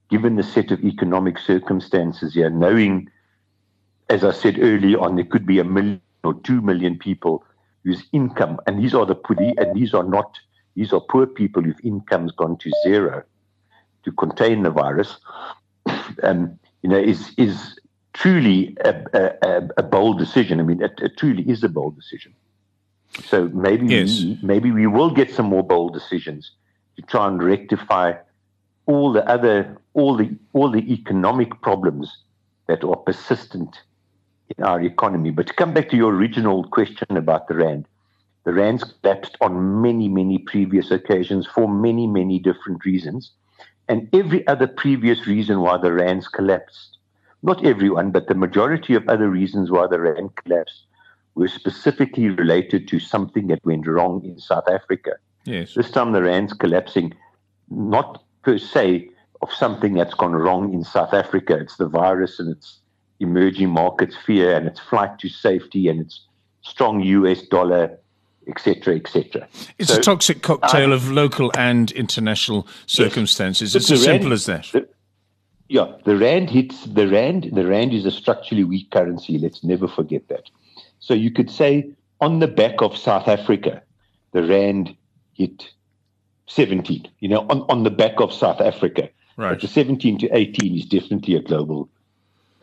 given 0.09 0.35
the 0.35 0.43
set 0.43 0.71
of 0.71 0.83
economic 0.83 1.37
circumstances 1.37 2.33
here, 2.33 2.49
knowing, 2.49 3.09
as 4.09 4.23
I 4.23 4.31
said 4.31 4.57
early 4.59 4.95
on, 4.95 5.15
there 5.15 5.25
could 5.25 5.45
be 5.45 5.59
a 5.59 5.63
million 5.63 6.01
or 6.23 6.33
two 6.33 6.61
million 6.61 6.97
people 6.97 7.43
whose 7.83 8.03
income, 8.11 8.59
and 8.67 8.83
these 8.83 8.93
are 8.93 9.05
the 9.05 9.15
poor, 9.15 9.37
and 9.39 9.75
these 9.75 9.93
are 9.93 10.03
not, 10.03 10.37
these 10.75 10.93
are 10.93 10.99
poor 10.99 11.25
people 11.25 11.63
whose 11.63 11.79
income's 11.83 12.31
gone 12.31 12.57
to 12.57 12.71
zero 12.83 13.23
to 14.03 14.11
contain 14.13 14.63
the 14.63 14.69
virus, 14.69 15.17
um, 16.23 16.59
you 16.81 16.89
know, 16.89 16.97
is 16.97 17.33
is 17.37 17.79
truly 18.13 18.75
a, 18.83 18.93
a, 19.43 19.67
a 19.77 19.83
bold 19.83 20.17
decision. 20.17 20.59
I 20.59 20.63
mean, 20.63 20.81
it, 20.81 20.93
it, 21.01 21.17
truly 21.17 21.43
is 21.43 21.63
a 21.63 21.69
bold 21.69 21.95
decision. 21.95 22.33
So 23.25 23.47
maybe 23.49 23.87
yes. 23.87 24.21
we, 24.21 24.39
maybe 24.41 24.71
we 24.71 24.87
will 24.87 25.11
get 25.11 25.33
some 25.33 25.47
more 25.47 25.63
bold 25.63 25.93
decisions 25.93 26.51
to 26.95 27.01
try 27.03 27.27
and 27.27 27.41
rectify 27.41 28.13
all 28.85 29.11
the 29.11 29.27
other 29.29 29.77
all 29.93 30.15
the 30.15 30.35
all 30.53 30.71
the 30.71 30.91
economic 30.91 31.61
problems 31.61 32.17
that 32.67 32.83
are 32.83 32.95
persistent 32.95 33.81
in 34.55 34.63
our 34.63 34.81
economy. 34.81 35.31
But 35.31 35.47
to 35.47 35.53
come 35.53 35.73
back 35.73 35.89
to 35.89 35.97
your 35.97 36.13
original 36.13 36.63
question 36.65 37.17
about 37.17 37.47
the 37.47 37.55
Rand, 37.55 37.85
the 38.43 38.53
Rand's 38.53 38.83
collapsed 38.83 39.37
on 39.41 39.81
many, 39.81 40.07
many 40.07 40.37
previous 40.37 40.91
occasions 40.91 41.45
for 41.45 41.67
many, 41.67 42.07
many 42.07 42.39
different 42.39 42.85
reasons. 42.85 43.31
And 43.89 44.09
every 44.13 44.47
other 44.47 44.67
previous 44.67 45.27
reason 45.27 45.61
why 45.61 45.77
the 45.77 45.91
Rand's 45.91 46.27
collapsed, 46.27 46.97
not 47.43 47.65
everyone, 47.65 48.11
but 48.11 48.27
the 48.27 48.35
majority 48.35 48.93
of 48.95 49.07
other 49.07 49.29
reasons 49.29 49.69
why 49.69 49.87
the 49.87 49.99
Rand 49.99 50.35
collapsed 50.35 50.85
were 51.35 51.47
specifically 51.47 52.29
related 52.29 52.87
to 52.87 52.99
something 52.99 53.47
that 53.47 53.63
went 53.65 53.85
wrong 53.85 54.23
in 54.25 54.39
South 54.39 54.67
Africa. 54.69 55.11
Yes. 55.45 55.75
This 55.75 55.91
time 55.91 56.11
the 56.11 56.23
Rand's 56.23 56.53
collapsing, 56.53 57.13
not 57.69 58.23
per 58.43 58.57
se 58.57 59.09
of 59.41 59.53
something 59.53 59.93
that's 59.93 60.13
gone 60.13 60.33
wrong 60.33 60.73
in 60.73 60.83
South 60.83 61.13
Africa. 61.13 61.57
It's 61.57 61.77
the 61.77 61.87
virus 61.87 62.39
and 62.39 62.49
it's 62.49 62.79
emerging 63.19 63.69
markets 63.69 64.15
fear 64.25 64.55
and 64.55 64.67
its 64.67 64.79
flight 64.79 65.17
to 65.19 65.29
safety 65.29 65.87
and 65.87 66.01
its 66.01 66.21
strong 66.61 67.01
US 67.01 67.41
dollar, 67.43 67.97
etc., 68.47 68.95
etc. 68.95 69.47
It's 69.77 69.93
so, 69.93 69.99
a 69.99 70.01
toxic 70.01 70.41
cocktail 70.41 70.93
of 70.93 71.11
local 71.11 71.51
and 71.57 71.91
international 71.91 72.67
circumstances. 72.85 73.73
Yes, 73.73 73.83
it's 73.83 73.91
as 73.91 74.03
simple 74.03 74.33
as 74.33 74.45
that. 74.45 74.67
The, 74.71 74.87
yeah, 75.69 75.93
the 76.05 76.15
rand 76.15 76.49
hits 76.49 76.85
the 76.85 77.07
rand. 77.07 77.49
The 77.53 77.65
rand 77.65 77.93
is 77.93 78.05
a 78.05 78.11
structurally 78.11 78.63
weak 78.63 78.91
currency. 78.91 79.37
Let's 79.37 79.63
never 79.63 79.87
forget 79.87 80.27
that. 80.29 80.49
So 80.99 81.13
you 81.13 81.31
could 81.31 81.49
say 81.49 81.91
on 82.21 82.39
the 82.39 82.47
back 82.47 82.81
of 82.81 82.97
South 82.97 83.27
Africa, 83.27 83.81
the 84.31 84.43
rand 84.43 84.95
hit 85.33 85.69
17. 86.47 87.07
You 87.19 87.29
know, 87.29 87.45
on, 87.49 87.63
on 87.69 87.83
the 87.83 87.91
back 87.91 88.19
of 88.19 88.33
South 88.33 88.61
Africa. 88.61 89.09
Right. 89.35 89.51
But 89.51 89.61
the 89.61 89.67
17 89.67 90.17
to 90.19 90.35
18 90.35 90.75
is 90.75 90.85
definitely 90.85 91.35
a 91.35 91.41
global 91.41 91.89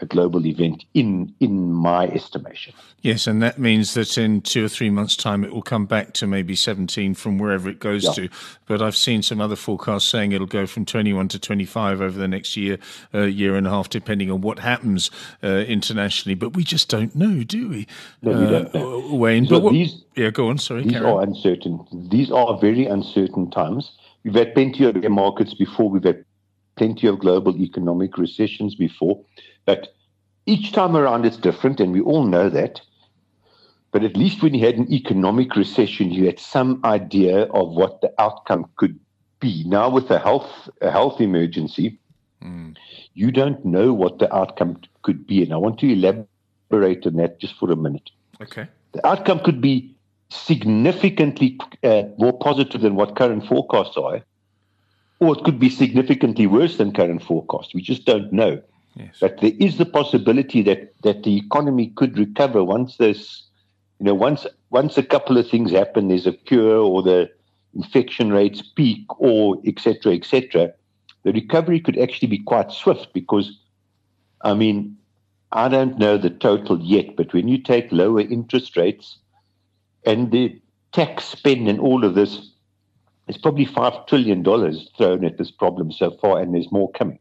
a 0.01 0.07
global 0.07 0.47
event 0.47 0.85
in 0.95 1.35
in 1.41 1.73
my 1.73 2.07
estimation. 2.09 2.75
Yes, 3.03 3.27
and 3.27 3.43
that 3.43 3.59
means 3.59 3.95
that 3.95 4.17
in 4.17 4.41
two 4.41 4.65
or 4.65 4.69
three 4.69 4.89
months' 4.89 5.15
time 5.15 5.45
it 5.45 5.53
will 5.53 5.63
come 5.63 5.85
back 5.85 6.15
to 6.15 6.27
maybe 6.27 6.57
17 6.57 7.15
from 7.15 7.37
wherever 7.37 7.69
it 7.69 7.79
goes 7.79 8.05
yeah. 8.05 8.13
to. 8.13 8.29
But 8.67 8.81
I've 8.81 8.97
seen 8.97 9.23
some 9.23 9.43
other 9.43 9.57
forecasts 9.57 10.07
saying 10.07 10.33
it'll 10.33 10.47
go 10.47 10.67
from 10.67 10.87
21 10.87 11.29
to 11.29 11.39
25 11.39 12.01
over 12.01 12.19
the 12.19 12.27
next 12.27 12.57
year, 12.57 12.79
uh, 13.13 13.25
year 13.25 13.57
and 13.57 13.67
a 13.67 13.71
half, 13.71 13.91
depending 13.91 14.31
on 14.31 14.41
what 14.41 14.59
happens 14.59 15.11
uh, 15.43 15.49
internationally. 15.49 16.35
But 16.35 16.55
we 16.57 16.65
just 16.65 16.89
don't 16.89 17.15
know, 17.15 17.45
do 17.45 17.69
we? 17.69 17.87
No, 18.23 18.41
we 18.41 18.47
don't 18.47 18.75
know. 18.75 19.11
Uh, 19.11 19.15
Wayne, 19.15 19.45
so 19.45 19.57
but 19.57 19.65
what, 19.65 19.73
these, 19.73 20.03
yeah, 20.17 20.31
go 20.31 20.49
on. 20.49 20.57
Sorry, 20.57 20.83
these 20.83 20.97
are 20.97 21.23
uncertain. 21.23 21.87
These 22.11 22.31
are 22.31 22.59
very 22.59 22.87
uncertain 22.87 23.51
times. 23.51 23.93
We've 24.25 24.35
had 24.35 24.55
plenty 24.55 24.87
of 24.87 24.97
markets 25.11 25.53
before. 25.53 25.91
We've 25.91 26.05
had 26.05 26.25
plenty 26.77 27.07
of 27.07 27.19
global 27.19 27.57
economic 27.57 28.17
recessions 28.19 28.75
before. 28.75 29.21
But 29.65 29.95
each 30.47 30.73
time 30.73 30.97
around 30.97 31.25
it's 31.25 31.37
different, 31.37 31.81
and 31.81 31.93
we 31.93 32.01
all 32.01 32.25
know 32.25 32.49
that. 32.51 32.81
But 33.93 34.03
at 34.03 34.17
least 34.17 34.43
when 34.43 34.55
you 34.55 34.67
had 34.67 34.77
an 34.77 34.93
economic 34.93 35.55
recession, 35.55 36.11
you 36.11 36.27
had 36.27 36.41
some 36.41 36.81
idea 36.85 37.45
of 37.45 37.71
what 37.71 38.01
the 38.01 38.13
outcome 38.19 38.67
could 38.77 38.99
be. 39.41 39.65
Now, 39.67 39.89
with 39.89 40.11
a 40.11 40.19
health 40.19 40.69
a 40.81 40.91
health 40.91 41.21
emergency, 41.21 41.99
mm. 42.43 42.77
you 43.15 43.31
don't 43.31 43.65
know 43.65 43.93
what 43.93 44.19
the 44.19 44.35
outcome 44.35 44.81
could 45.03 45.27
be. 45.27 45.43
And 45.43 45.53
I 45.53 45.57
want 45.57 45.79
to 45.79 45.93
elaborate 45.93 47.07
on 47.07 47.15
that 47.17 47.39
just 47.39 47.55
for 47.55 47.71
a 47.71 47.77
minute. 47.77 48.11
Okay. 48.43 48.67
The 48.93 49.07
outcome 49.07 49.41
could 49.41 49.61
be 49.61 49.95
significantly 50.29 51.59
uh, 51.83 52.03
more 52.19 52.37
positive 52.39 52.81
than 52.81 52.97
what 52.97 53.17
current 53.17 53.47
forecasts 53.47 53.97
are, 53.97 54.23
or 55.21 55.37
it 55.37 55.45
could 55.45 55.59
be 55.59 55.71
significantly 55.71 56.47
worse 56.47 56.77
than 56.77 56.93
current 56.93 57.23
forecasts. 57.23 57.75
We 57.75 57.83
just 57.83 58.05
don't 58.05 58.33
know. 58.33 58.61
Yes. 58.97 59.17
But 59.21 59.41
there 59.41 59.53
is 59.59 59.79
the 59.79 59.87
possibility 59.87 60.63
that, 60.63 60.95
that 61.03 61.25
the 61.25 61.37
economy 61.37 61.93
could 61.97 62.17
recover 62.17 62.63
once 62.63 62.97
there's, 62.97 63.45
you 63.99 64.07
know, 64.07 64.15
once 64.15 64.47
once 64.71 64.99
a 64.99 65.03
couple 65.03 65.39
of 65.39 65.49
things 65.49 65.71
happen, 65.71 66.09
there's 66.09 66.27
a 66.27 66.33
cure 66.33 66.79
or 66.79 67.03
the 67.03 67.31
infection 67.75 68.33
rates 68.33 68.63
peak 68.63 69.05
or 69.21 69.57
etc. 69.67 70.13
etc. 70.15 70.73
the 71.23 71.33
recovery 71.33 71.81
could 71.81 71.99
actually 71.99 72.29
be 72.29 72.39
quite 72.39 72.71
swift 72.71 73.09
because, 73.13 73.59
I 74.43 74.55
mean, 74.55 74.97
I 75.53 75.69
don't 75.69 75.99
know 75.99 76.19
the 76.19 76.31
total 76.31 76.81
yet, 76.81 77.17
but 77.17 77.33
when 77.33 77.49
you 77.49 77.59
take 77.59 77.91
lower 77.93 78.21
interest 78.21 78.77
rates 78.77 79.19
and 80.05 80.31
the 80.33 80.61
tax 80.93 81.25
spend 81.25 81.69
and 81.69 81.81
all 81.81 82.05
of 82.05 82.15
this, 82.15 82.51
it's 83.29 83.39
probably 83.39 83.65
five 83.65 84.07
trillion 84.07 84.43
dollars 84.43 84.91
thrown 84.97 85.25
at 85.25 85.39
this 85.39 85.51
problem 85.51 85.91
so 85.93 86.11
far, 86.21 86.41
and 86.41 86.55
there's 86.55 86.71
more 86.71 86.91
coming. 86.93 87.19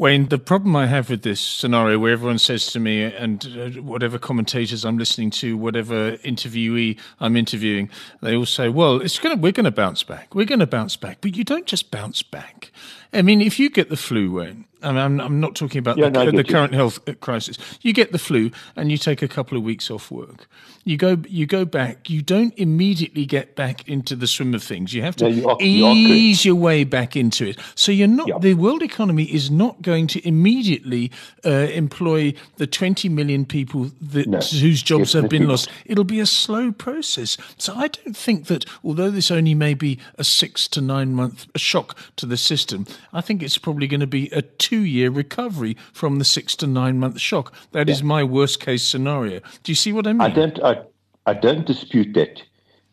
Wayne, 0.00 0.30
the 0.30 0.38
problem 0.38 0.74
I 0.76 0.86
have 0.86 1.10
with 1.10 1.24
this 1.24 1.42
scenario 1.42 1.98
where 1.98 2.14
everyone 2.14 2.38
says 2.38 2.68
to 2.68 2.80
me, 2.80 3.02
and 3.02 3.44
uh, 3.54 3.82
whatever 3.82 4.18
commentators 4.18 4.82
I'm 4.82 4.96
listening 4.96 5.28
to, 5.32 5.58
whatever 5.58 6.12
interviewee 6.24 6.98
I'm 7.20 7.36
interviewing, 7.36 7.90
they 8.22 8.34
all 8.34 8.46
say, 8.46 8.70
well, 8.70 9.02
it's 9.02 9.18
gonna, 9.18 9.36
we're 9.36 9.52
going 9.52 9.64
to 9.64 9.70
bounce 9.70 10.02
back. 10.02 10.34
We're 10.34 10.46
going 10.46 10.60
to 10.60 10.66
bounce 10.66 10.96
back. 10.96 11.18
But 11.20 11.36
you 11.36 11.44
don't 11.44 11.66
just 11.66 11.90
bounce 11.90 12.22
back. 12.22 12.72
I 13.12 13.20
mean, 13.20 13.42
if 13.42 13.58
you 13.58 13.68
get 13.68 13.90
the 13.90 13.96
flu, 13.98 14.32
Wayne, 14.32 14.64
I 14.82 14.88
mean, 14.88 14.98
I'm, 14.98 15.20
I'm 15.20 15.40
not 15.40 15.54
talking 15.54 15.78
about 15.78 15.98
yeah, 15.98 16.08
the, 16.08 16.24
no, 16.24 16.30
the 16.30 16.44
current 16.44 16.74
health 16.74 16.98
crisis. 17.20 17.58
You 17.82 17.92
get 17.92 18.12
the 18.12 18.18
flu 18.18 18.50
and 18.76 18.90
you 18.90 18.98
take 18.98 19.22
a 19.22 19.28
couple 19.28 19.56
of 19.56 19.64
weeks 19.64 19.90
off 19.90 20.10
work. 20.10 20.48
You 20.84 20.96
go, 20.96 21.18
you 21.28 21.46
go 21.46 21.64
back. 21.64 22.08
You 22.08 22.22
don't 22.22 22.54
immediately 22.56 23.26
get 23.26 23.54
back 23.54 23.86
into 23.86 24.16
the 24.16 24.26
swim 24.26 24.54
of 24.54 24.62
things. 24.62 24.94
You 24.94 25.02
have 25.02 25.16
to 25.16 25.30
you 25.30 25.48
are, 25.48 25.56
ease 25.60 26.44
you 26.44 26.54
your 26.54 26.60
way 26.60 26.84
back 26.84 27.16
into 27.16 27.46
it. 27.46 27.58
So 27.74 27.92
you're 27.92 28.08
not. 28.08 28.28
Yeah. 28.28 28.38
The 28.38 28.54
world 28.54 28.82
economy 28.82 29.24
is 29.24 29.50
not 29.50 29.82
going 29.82 30.06
to 30.08 30.26
immediately 30.26 31.10
uh, 31.44 31.50
employ 31.50 32.34
the 32.56 32.66
20 32.66 33.08
million 33.08 33.44
people 33.44 33.90
that, 34.00 34.26
no, 34.26 34.38
whose 34.38 34.82
jobs 34.82 35.12
have 35.12 35.28
been 35.28 35.48
lost. 35.48 35.70
It'll 35.84 36.04
be 36.04 36.20
a 36.20 36.26
slow 36.26 36.72
process. 36.72 37.36
So 37.58 37.74
I 37.74 37.88
don't 37.88 38.16
think 38.16 38.46
that, 38.46 38.64
although 38.82 39.10
this 39.10 39.30
only 39.30 39.54
may 39.54 39.74
be 39.74 39.98
a 40.16 40.24
six 40.24 40.66
to 40.68 40.80
nine 40.80 41.14
month 41.14 41.46
shock 41.56 41.96
to 42.16 42.26
the 42.26 42.36
system, 42.36 42.86
I 43.12 43.20
think 43.20 43.42
it's 43.42 43.58
probably 43.58 43.86
going 43.86 44.00
to 44.00 44.06
be 44.06 44.28
a 44.30 44.42
two 44.42 44.69
year 44.78 45.10
recovery 45.10 45.76
from 45.92 46.18
the 46.18 46.24
six 46.24 46.56
to 46.56 46.66
nine 46.66 46.98
month 46.98 47.20
shock. 47.20 47.52
That 47.72 47.88
yeah. 47.88 47.94
is 47.94 48.02
my 48.02 48.24
worst 48.24 48.60
case 48.60 48.82
scenario. 48.82 49.40
Do 49.62 49.72
you 49.72 49.76
see 49.76 49.92
what 49.92 50.06
I 50.06 50.12
mean? 50.12 50.20
I 50.20 50.28
don't. 50.28 50.62
I, 50.62 50.82
I 51.26 51.34
don't 51.34 51.66
dispute 51.66 52.14
that. 52.14 52.42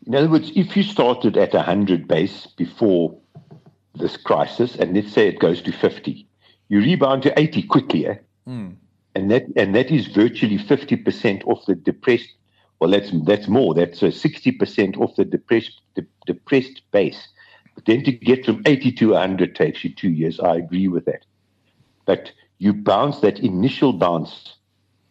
In 0.06 0.14
other 0.14 0.28
words, 0.28 0.52
if 0.54 0.76
you 0.76 0.82
started 0.82 1.36
at 1.36 1.52
100 1.52 2.08
base 2.08 2.46
before 2.46 3.18
this 3.94 4.16
crisis, 4.16 4.76
and 4.76 4.94
let's 4.94 5.12
say 5.12 5.28
it 5.28 5.38
goes 5.38 5.60
to 5.62 5.72
50, 5.72 6.26
you 6.68 6.78
rebound 6.78 7.22
to 7.24 7.38
80 7.38 7.62
quickly, 7.64 8.06
eh? 8.06 8.14
Mm. 8.46 8.76
and 9.14 9.30
that 9.30 9.44
and 9.56 9.74
that 9.74 9.90
is 9.90 10.06
virtually 10.06 10.56
50% 10.56 11.46
off 11.46 11.66
the 11.66 11.74
depressed. 11.74 12.32
Well, 12.80 12.90
that's 12.90 13.10
that's 13.24 13.48
more. 13.48 13.74
That's 13.74 14.00
60% 14.00 14.96
off 14.96 15.16
the 15.16 15.24
depressed 15.24 15.80
de, 15.94 16.06
depressed 16.26 16.82
base. 16.92 17.28
But 17.74 17.84
then 17.84 18.02
to 18.04 18.12
get 18.12 18.46
from 18.46 18.62
80 18.66 18.92
to 18.92 19.10
100 19.10 19.54
takes 19.54 19.84
you 19.84 19.94
two 19.94 20.10
years. 20.10 20.40
I 20.40 20.56
agree 20.56 20.88
with 20.88 21.04
that. 21.04 21.24
But 22.08 22.32
you 22.56 22.72
bounce 22.72 23.20
that 23.20 23.38
initial 23.40 23.92
bounce, 23.92 24.54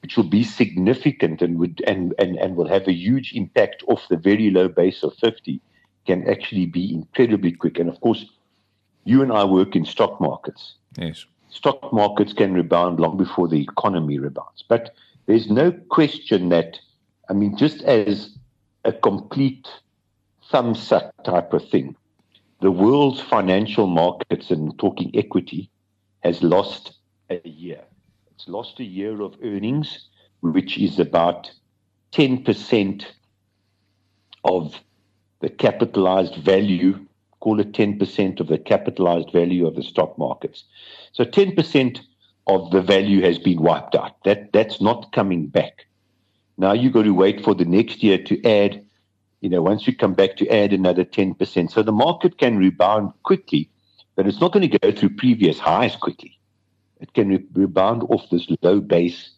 which 0.02 0.18
will 0.18 0.24
be 0.24 0.44
significant 0.44 1.44
and 1.44 1.60
would 1.60 1.84
and, 1.86 2.16
and, 2.18 2.38
and 2.38 2.56
will 2.56 2.68
have 2.68 2.88
a 2.88 2.92
huge 2.92 3.34
impact 3.36 3.84
off 3.88 4.08
the 4.10 4.18
very 4.18 4.50
low 4.50 4.68
base 4.68 5.04
of 5.04 5.14
50, 5.14 5.62
can 6.08 6.28
actually 6.28 6.66
be 6.66 6.92
incredibly 6.92 7.52
quick. 7.52 7.78
And 7.78 7.88
of 7.88 8.02
course, 8.02 8.26
you 9.04 9.22
and 9.22 9.32
I 9.32 9.44
work 9.44 9.76
in 9.76 9.86
stock 9.86 10.20
markets. 10.20 10.74
Yes. 10.98 11.26
Stock 11.50 11.94
markets 11.94 12.34
can 12.34 12.56
rebound 12.56 13.00
long 13.00 13.16
before 13.16 13.48
the 13.48 13.62
economy 13.62 14.18
rebounds. 14.18 14.64
But 14.68 14.96
there's 15.28 15.52
no 15.52 15.72
question 15.72 16.50
that, 16.50 16.80
I 17.30 17.34
mean, 17.34 17.58
just 17.58 17.84
as 17.84 18.36
a 18.86 18.92
complete 18.92 19.68
thumbs 20.50 20.92
up 20.92 21.14
type 21.24 21.54
of 21.54 21.70
thing, 21.70 21.96
the 22.60 22.72
world's 22.72 23.22
financial 23.22 23.86
markets 23.86 24.50
and 24.50 24.76
talking 24.80 25.12
equity 25.14 25.70
has 26.24 26.42
lost 26.44 26.94
a 27.30 27.42
year. 27.48 27.82
It's 28.36 28.48
lost 28.48 28.80
a 28.80 28.84
year 28.84 29.22
of 29.22 29.36
earnings, 29.44 30.08
which 30.42 30.78
is 30.78 31.00
about 31.00 31.52
10% 32.14 33.06
of 34.44 34.80
the 35.42 35.50
capitalized 35.50 36.36
value, 36.36 37.06
call 37.40 37.60
it 37.60 37.74
10% 37.74 38.40
of 38.40 38.48
the 38.48 38.58
capitalized 38.58 39.32
value 39.32 39.68
of 39.68 39.76
the 39.76 39.84
stock 39.84 40.18
markets. 40.18 40.64
So 41.12 41.24
10% 41.24 42.00
of 42.48 42.72
the 42.72 42.82
value 42.82 43.22
has 43.22 43.38
been 43.38 43.62
wiped 43.62 43.96
out. 43.96 44.24
That, 44.24 44.54
that's 44.54 44.82
not 44.82 45.12
coming 45.12 45.48
back. 45.48 45.86
Now 46.58 46.74
you've 46.74 46.94
got 46.94 47.04
to 47.04 47.14
wait 47.14 47.44
for 47.44 47.54
the 47.54 47.66
next 47.66 48.02
year 48.02 48.18
to 48.24 48.44
add 48.46 48.84
you 49.42 49.50
know, 49.50 49.62
once 49.62 49.86
you 49.86 49.96
come 49.96 50.14
back 50.14 50.36
to 50.38 50.50
add 50.50 50.74
another 50.74 51.06
10%. 51.06 51.72
So 51.72 51.84
the 51.84 51.92
market 51.92 52.38
can 52.38 52.58
rebound 52.58 53.14
quickly, 53.24 53.70
but 54.18 54.28
it's 54.28 54.42
not 54.42 54.52
going 54.52 54.68
to 54.68 54.80
go 54.80 54.92
through 54.92 55.12
previous 55.12 55.60
highs 55.60 55.96
quickly. 55.96 56.38
It 57.00 57.14
can 57.14 57.30
re- 57.30 57.46
rebound 57.54 58.02
off 58.10 58.28
this 58.32 58.48
low 58.64 58.82
base 58.82 59.30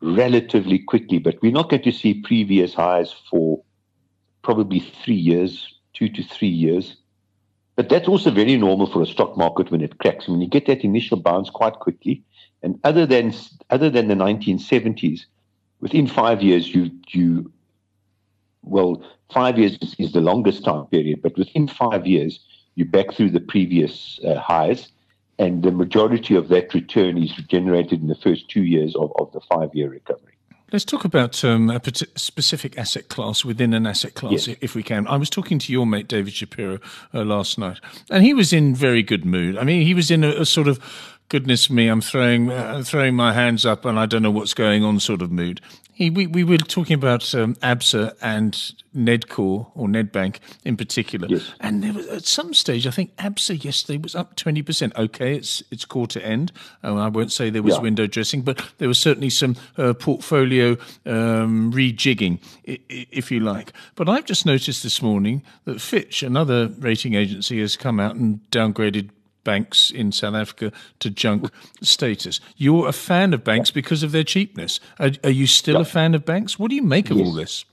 relatively 0.00 0.78
quickly, 0.78 1.18
but 1.18 1.36
we're 1.42 1.52
not 1.52 1.68
going 1.68 1.82
to 1.82 1.92
see 1.92 2.22
previous 2.22 2.72
highs 2.72 3.14
for 3.30 3.62
probably 4.42 4.80
three 4.80 5.14
years, 5.14 5.78
two 5.92 6.08
to 6.08 6.22
three 6.22 6.48
years. 6.48 6.96
But 7.76 7.90
that's 7.90 8.08
also 8.08 8.30
very 8.30 8.56
normal 8.56 8.90
for 8.90 9.02
a 9.02 9.06
stock 9.06 9.36
market 9.36 9.70
when 9.70 9.82
it 9.82 9.98
cracks. 9.98 10.26
When 10.26 10.40
you 10.40 10.48
get 10.48 10.66
that 10.66 10.84
initial 10.84 11.18
bounce 11.18 11.50
quite 11.50 11.74
quickly, 11.74 12.22
and 12.62 12.80
other 12.82 13.04
than 13.04 13.34
other 13.68 13.90
than 13.90 14.08
the 14.08 14.14
1970s, 14.14 15.20
within 15.80 16.06
five 16.06 16.42
years 16.42 16.74
you 16.74 16.90
you 17.08 17.52
well, 18.62 19.04
five 19.30 19.58
years 19.58 19.76
is 19.98 20.12
the 20.12 20.22
longest 20.22 20.64
time 20.64 20.86
period, 20.86 21.20
but 21.20 21.36
within 21.36 21.68
five 21.68 22.06
years, 22.06 22.40
you're 22.74 22.88
back 22.88 23.12
through 23.14 23.30
the 23.30 23.40
previous 23.40 24.18
uh, 24.26 24.38
highs, 24.38 24.88
and 25.38 25.62
the 25.62 25.70
majority 25.70 26.34
of 26.34 26.48
that 26.48 26.74
return 26.74 27.22
is 27.22 27.32
generated 27.48 28.00
in 28.00 28.08
the 28.08 28.14
first 28.16 28.48
two 28.48 28.64
years 28.64 28.94
of, 28.96 29.12
of 29.18 29.32
the 29.32 29.40
five 29.40 29.74
year 29.74 29.90
recovery. 29.90 30.32
Let's 30.72 30.84
talk 30.84 31.04
about 31.04 31.44
um, 31.44 31.70
a 31.70 31.80
specific 32.16 32.76
asset 32.76 33.08
class 33.08 33.44
within 33.44 33.74
an 33.74 33.86
asset 33.86 34.14
class, 34.14 34.48
yes. 34.48 34.56
if 34.60 34.74
we 34.74 34.82
can. 34.82 35.06
I 35.06 35.16
was 35.16 35.30
talking 35.30 35.60
to 35.60 35.72
your 35.72 35.86
mate 35.86 36.08
David 36.08 36.32
Shapiro 36.32 36.80
uh, 37.12 37.22
last 37.22 37.58
night, 37.58 37.78
and 38.10 38.24
he 38.24 38.34
was 38.34 38.52
in 38.52 38.74
very 38.74 39.02
good 39.02 39.24
mood. 39.24 39.56
I 39.56 39.62
mean, 39.62 39.86
he 39.86 39.94
was 39.94 40.10
in 40.10 40.24
a, 40.24 40.30
a 40.30 40.46
sort 40.46 40.66
of 40.66 40.80
goodness 41.28 41.70
me, 41.70 41.88
I'm 41.88 42.00
throwing 42.00 42.50
uh, 42.50 42.82
throwing 42.84 43.14
my 43.14 43.32
hands 43.32 43.64
up, 43.64 43.84
and 43.84 43.98
I 43.98 44.06
don't 44.06 44.22
know 44.22 44.30
what's 44.30 44.54
going 44.54 44.84
on 44.84 45.00
sort 45.00 45.22
of 45.22 45.30
mood. 45.30 45.60
He, 45.94 46.10
we, 46.10 46.26
we 46.26 46.42
were 46.44 46.58
talking 46.58 46.94
about 46.94 47.34
um, 47.34 47.54
ABSA 47.56 48.16
and 48.20 48.52
Nedcor 48.94 49.70
or 49.74 49.86
Nedbank 49.86 50.38
in 50.64 50.76
particular, 50.76 51.28
yes. 51.28 51.52
and 51.60 51.82
there 51.82 51.92
was 51.92 52.06
at 52.08 52.24
some 52.24 52.52
stage 52.52 52.86
I 52.86 52.90
think 52.90 53.14
ABSA 53.16 53.64
yesterday 53.64 53.98
was 53.98 54.14
up 54.14 54.36
twenty 54.36 54.62
percent. 54.62 54.94
Okay, 54.96 55.36
it's 55.36 55.62
it's 55.70 55.84
quarter 55.84 56.20
end. 56.20 56.52
Oh, 56.82 56.96
I 56.96 57.08
won't 57.08 57.32
say 57.32 57.50
there 57.50 57.62
was 57.62 57.76
yeah. 57.76 57.80
window 57.80 58.06
dressing, 58.06 58.42
but 58.42 58.64
there 58.78 58.88
was 58.88 58.98
certainly 58.98 59.30
some 59.30 59.56
uh, 59.78 59.94
portfolio 59.94 60.72
um, 61.06 61.72
rejigging, 61.72 62.40
if 62.64 63.30
you 63.30 63.40
like. 63.40 63.72
But 63.94 64.08
I've 64.08 64.24
just 64.24 64.46
noticed 64.46 64.82
this 64.82 65.00
morning 65.00 65.42
that 65.64 65.80
Fitch, 65.80 66.22
another 66.22 66.68
rating 66.78 67.14
agency, 67.14 67.60
has 67.60 67.76
come 67.76 68.00
out 68.00 68.16
and 68.16 68.40
downgraded 68.50 69.10
banks 69.44 69.90
in 69.90 70.10
South 70.12 70.34
Africa 70.34 70.72
to 71.00 71.10
junk 71.10 71.50
status. 71.82 72.40
You're 72.56 72.88
a 72.88 72.92
fan 72.92 73.32
of 73.34 73.44
banks 73.44 73.70
because 73.70 74.02
of 74.02 74.12
their 74.12 74.24
cheapness. 74.24 74.80
Are, 74.98 75.12
are 75.22 75.30
you 75.30 75.46
still 75.46 75.80
a 75.80 75.84
fan 75.84 76.14
of 76.14 76.24
banks? 76.24 76.58
What 76.58 76.70
do 76.70 76.76
you 76.76 76.82
make 76.82 77.10
of 77.10 77.18
Yes. 77.18 77.26
all 77.26 77.32
this? 77.34 77.64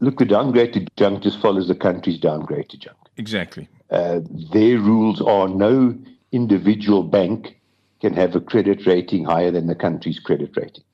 Look, 0.00 0.18
the 0.18 0.24
downgrade 0.24 0.72
to 0.74 0.86
junk 0.96 1.22
just 1.22 1.40
follows 1.40 1.68
the 1.68 1.74
country's 1.74 2.18
downgrade 2.18 2.70
to 2.70 2.78
junk. 2.78 2.96
Exactly. 3.16 3.68
Uh, 3.90 4.20
their 4.52 4.78
rules 4.78 5.20
are 5.20 5.48
no 5.48 5.98
individual 6.32 7.02
bank 7.02 7.56
can 8.00 8.14
have 8.14 8.34
a 8.34 8.40
credit 8.40 8.86
rating 8.86 9.24
higher 9.24 9.50
than 9.50 9.66
the 9.66 9.74
country's 9.74 10.18
credit 10.18 10.56
rating. 10.56 10.84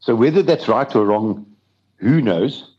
So 0.00 0.14
whether 0.14 0.42
that's 0.42 0.68
right 0.68 0.94
or 0.94 1.06
wrong, 1.06 1.46
who 1.96 2.20
knows? 2.20 2.74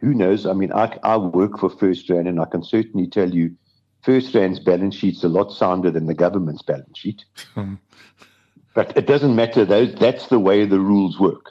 Who 0.00 0.14
knows? 0.14 0.46
I 0.46 0.52
mean, 0.52 0.72
I, 0.72 0.96
I 1.02 1.16
work 1.16 1.58
for 1.58 1.68
First 1.68 2.08
Rand, 2.08 2.28
and 2.28 2.40
I 2.40 2.44
can 2.44 2.62
certainly 2.62 3.08
tell 3.08 3.28
you, 3.28 3.56
First 4.02 4.34
Rand's 4.34 4.60
balance 4.60 4.94
sheet's 4.94 5.24
a 5.24 5.28
lot 5.28 5.52
sounder 5.52 5.90
than 5.90 6.06
the 6.06 6.14
government's 6.14 6.62
balance 6.62 6.98
sheet. 6.98 7.24
Um, 7.56 7.78
but 8.74 8.96
it 8.96 9.06
doesn't 9.06 9.34
matter. 9.34 9.64
Those 9.64 9.94
that's 9.96 10.28
the 10.28 10.38
way 10.38 10.64
the 10.64 10.80
rules 10.80 11.18
work. 11.18 11.50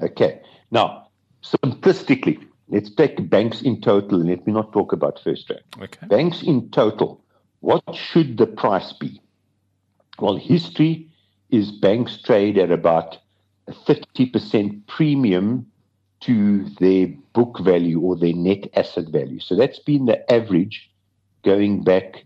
Okay. 0.00 0.40
Now, 0.70 1.08
simplistically, 1.42 2.38
let's 2.68 2.90
take 2.90 3.28
banks 3.30 3.62
in 3.62 3.80
total, 3.80 4.20
and 4.20 4.28
let 4.28 4.46
me 4.46 4.52
not 4.52 4.72
talk 4.72 4.92
about 4.92 5.20
First 5.22 5.50
Rand. 5.50 5.62
Okay. 5.80 6.06
Banks 6.06 6.42
in 6.42 6.70
total, 6.70 7.22
what 7.60 7.82
should 7.94 8.36
the 8.36 8.46
price 8.46 8.92
be? 8.92 9.20
Well, 10.18 10.36
history 10.36 11.08
is 11.50 11.70
banks 11.70 12.20
trade 12.22 12.58
at 12.58 12.70
about 12.70 13.18
a 13.66 13.72
30% 13.72 14.86
premium 14.86 15.66
to 16.20 16.64
their 16.78 17.06
book 17.32 17.58
value 17.60 18.00
or 18.00 18.16
their 18.16 18.34
net 18.34 18.68
asset 18.74 19.08
value. 19.08 19.40
So 19.40 19.56
that's 19.56 19.78
been 19.78 20.04
the 20.06 20.30
average 20.30 20.89
going 21.42 21.82
back 21.82 22.24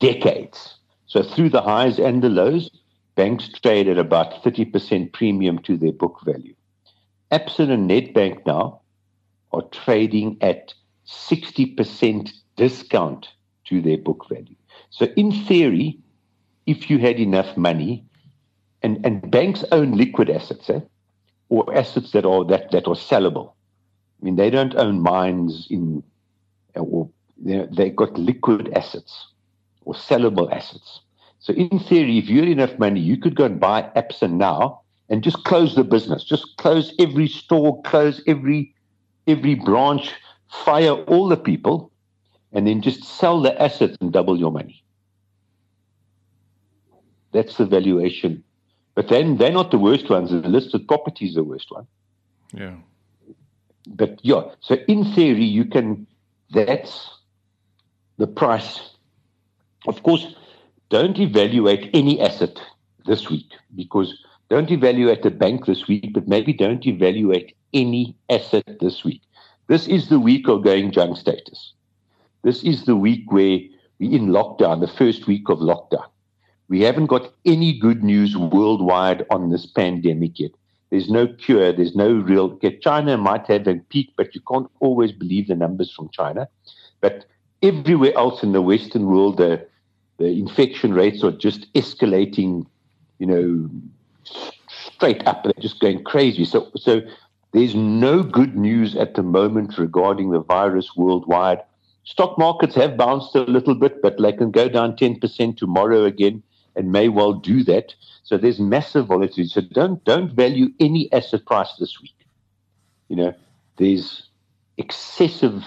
decades. 0.00 0.76
So 1.06 1.22
through 1.22 1.50
the 1.50 1.62
highs 1.62 1.98
and 1.98 2.22
the 2.22 2.28
lows, 2.28 2.70
banks 3.14 3.48
trade 3.48 3.88
at 3.88 3.98
about 3.98 4.42
30% 4.42 5.12
premium 5.12 5.58
to 5.60 5.76
their 5.76 5.92
book 5.92 6.20
value. 6.24 6.54
Absa 7.30 7.70
and 7.70 7.88
Nedbank 7.88 8.44
now 8.46 8.80
are 9.52 9.62
trading 9.70 10.36
at 10.40 10.74
60% 11.06 12.32
discount 12.56 13.28
to 13.66 13.80
their 13.80 13.98
book 13.98 14.26
value. 14.28 14.56
So 14.90 15.06
in 15.16 15.32
theory, 15.32 15.98
if 16.66 16.90
you 16.90 16.98
had 16.98 17.18
enough 17.18 17.56
money, 17.56 18.04
and, 18.82 19.04
and 19.04 19.30
banks 19.30 19.64
own 19.72 19.92
liquid 19.92 20.28
assets, 20.28 20.68
eh? 20.68 20.80
or 21.48 21.74
assets 21.74 22.12
that 22.12 22.26
are 22.26 22.44
that, 22.44 22.70
that 22.70 22.86
are 22.86 22.94
sellable. 22.94 23.52
I 24.20 24.24
mean, 24.24 24.36
they 24.36 24.50
don't 24.50 24.74
own 24.74 25.00
mines 25.00 25.66
in, 25.70 26.02
or 26.74 27.08
they've 27.36 27.96
got 27.96 28.16
liquid 28.18 28.72
assets 28.74 29.28
or 29.84 29.94
sellable 29.94 30.50
assets. 30.52 31.00
So 31.40 31.52
in 31.52 31.78
theory, 31.78 32.18
if 32.18 32.28
you 32.28 32.40
had 32.40 32.48
enough 32.48 32.78
money, 32.78 33.00
you 33.00 33.16
could 33.16 33.34
go 33.34 33.44
and 33.44 33.60
buy 33.60 33.90
Absa 33.96 34.30
now 34.30 34.80
and 35.08 35.22
just 35.22 35.44
close 35.44 35.74
the 35.74 35.84
business, 35.84 36.24
just 36.24 36.56
close 36.56 36.94
every 36.98 37.28
store, 37.28 37.82
close 37.82 38.22
every 38.26 38.74
every 39.26 39.54
branch, 39.54 40.12
fire 40.48 40.92
all 40.92 41.28
the 41.28 41.36
people, 41.36 41.90
and 42.52 42.66
then 42.66 42.80
just 42.80 43.04
sell 43.04 43.40
the 43.40 43.60
assets 43.60 43.96
and 44.00 44.12
double 44.12 44.38
your 44.38 44.52
money. 44.52 44.82
That's 47.32 47.56
the 47.56 47.66
valuation. 47.66 48.44
But 48.94 49.08
then 49.08 49.38
they're 49.38 49.50
not 49.52 49.70
the 49.70 49.78
worst 49.78 50.08
ones. 50.08 50.30
The 50.30 50.36
listed 50.48 50.86
property 50.86 51.26
is 51.26 51.34
the 51.34 51.42
worst 51.42 51.70
one. 51.70 51.86
Yeah. 52.52 52.76
But 53.86 54.20
yeah, 54.22 54.42
so 54.60 54.76
in 54.88 55.04
theory, 55.14 55.44
you 55.44 55.64
can, 55.64 56.06
that's 56.50 57.10
the 58.18 58.26
price. 58.26 58.90
Of 59.86 60.02
course, 60.02 60.34
don't 60.90 61.18
evaluate 61.18 61.90
any 61.94 62.20
asset 62.20 62.58
this 63.06 63.28
week 63.28 63.52
because 63.74 64.16
don't 64.48 64.70
evaluate 64.70 65.22
the 65.22 65.30
bank 65.30 65.66
this 65.66 65.88
week, 65.88 66.12
but 66.12 66.28
maybe 66.28 66.52
don't 66.52 66.86
evaluate 66.86 67.56
any 67.72 68.16
asset 68.30 68.78
this 68.80 69.04
week. 69.04 69.22
This 69.66 69.86
is 69.88 70.08
the 70.08 70.20
week 70.20 70.48
of 70.48 70.62
going 70.62 70.92
junk 70.92 71.16
status. 71.16 71.72
This 72.42 72.62
is 72.62 72.84
the 72.84 72.96
week 72.96 73.32
where 73.32 73.58
we're 73.98 74.12
in 74.12 74.28
lockdown, 74.28 74.80
the 74.80 74.88
first 74.88 75.26
week 75.26 75.48
of 75.48 75.58
lockdown. 75.58 76.06
We 76.68 76.82
haven't 76.82 77.06
got 77.06 77.32
any 77.44 77.78
good 77.78 78.04
news 78.04 78.36
worldwide 78.36 79.26
on 79.30 79.50
this 79.50 79.66
pandemic 79.66 80.38
yet. 80.38 80.52
There's 80.90 81.10
no 81.10 81.26
cure. 81.26 81.72
There's 81.72 81.96
no 81.96 82.12
real. 82.12 82.58
China 82.80 83.16
might 83.16 83.46
have 83.48 83.66
a 83.66 83.76
peak, 83.88 84.12
but 84.16 84.34
you 84.34 84.40
can't 84.48 84.70
always 84.80 85.12
believe 85.12 85.48
the 85.48 85.56
numbers 85.56 85.90
from 85.90 86.08
China. 86.10 86.48
But 87.00 87.26
everywhere 87.64 88.16
else 88.16 88.42
in 88.42 88.52
the 88.52 88.62
Western 88.62 89.06
world, 89.06 89.38
the, 89.38 89.66
the 90.18 90.26
infection 90.26 90.92
rates 90.92 91.24
are 91.24 91.32
just 91.32 91.72
escalating, 91.74 92.66
you 93.18 93.26
know, 93.26 93.70
straight 94.68 95.26
up. 95.26 95.44
They're 95.44 95.52
just 95.58 95.80
going 95.80 96.04
crazy. 96.04 96.44
So, 96.44 96.70
so 96.76 97.00
there's 97.52 97.74
no 97.74 98.22
good 98.22 98.56
news 98.56 98.94
at 98.94 99.14
the 99.14 99.22
moment 99.22 99.78
regarding 99.78 100.30
the 100.30 100.40
virus 100.40 100.94
worldwide. 100.94 101.62
Stock 102.04 102.38
markets 102.38 102.74
have 102.74 102.96
bounced 102.96 103.34
a 103.34 103.42
little 103.42 103.74
bit, 103.74 104.02
but 104.02 104.20
they 104.20 104.32
can 104.32 104.50
go 104.50 104.68
down 104.68 104.96
10% 104.96 105.56
tomorrow 105.56 106.04
again 106.04 106.42
and 106.76 106.92
may 106.92 107.08
well 107.08 107.32
do 107.32 107.64
that. 107.64 107.94
So 108.24 108.36
there's 108.36 108.60
massive 108.60 109.06
volatility. 109.06 109.48
So 109.48 109.60
don't 109.60 110.02
don't 110.04 110.32
value 110.32 110.68
any 110.80 111.12
asset 111.12 111.44
price 111.46 111.72
this 111.78 112.00
week. 112.00 112.16
You 113.08 113.16
know, 113.16 113.34
there's 113.76 114.28
excessive 114.76 115.64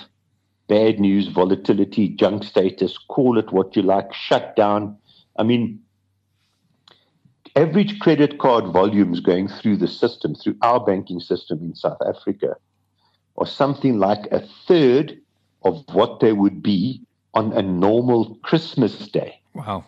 bad 0.67 0.99
news, 0.99 1.27
volatility, 1.27 2.09
junk 2.09 2.43
status, 2.43 2.97
call 2.97 3.37
it 3.37 3.51
what 3.51 3.75
you 3.75 3.81
like, 3.81 4.13
shut 4.13 4.55
down. 4.55 4.97
I 5.37 5.43
mean, 5.43 5.79
average 7.55 7.99
credit 7.99 8.37
card 8.39 8.71
volumes 8.73 9.19
going 9.19 9.47
through 9.47 9.77
the 9.77 9.87
system, 9.87 10.35
through 10.35 10.57
our 10.61 10.79
banking 10.79 11.19
system 11.19 11.59
in 11.63 11.75
South 11.75 12.01
Africa, 12.05 12.55
are 13.37 13.45
something 13.47 13.97
like 13.99 14.27
a 14.31 14.45
third 14.67 15.17
of 15.63 15.83
what 15.93 16.19
they 16.19 16.33
would 16.33 16.61
be 16.61 17.01
on 17.33 17.53
a 17.53 17.61
normal 17.61 18.35
Christmas 18.43 19.07
day 19.09 19.39
Wow. 19.53 19.83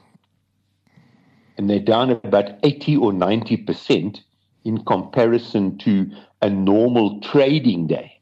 and 1.57 1.69
they're 1.69 1.79
down 1.79 2.11
about 2.11 2.51
80 2.63 2.97
or 2.97 3.11
90% 3.11 4.21
in 4.65 4.83
comparison 4.85 5.77
to 5.79 6.09
a 6.41 6.49
normal 6.49 7.19
trading 7.21 7.87
day. 7.87 8.18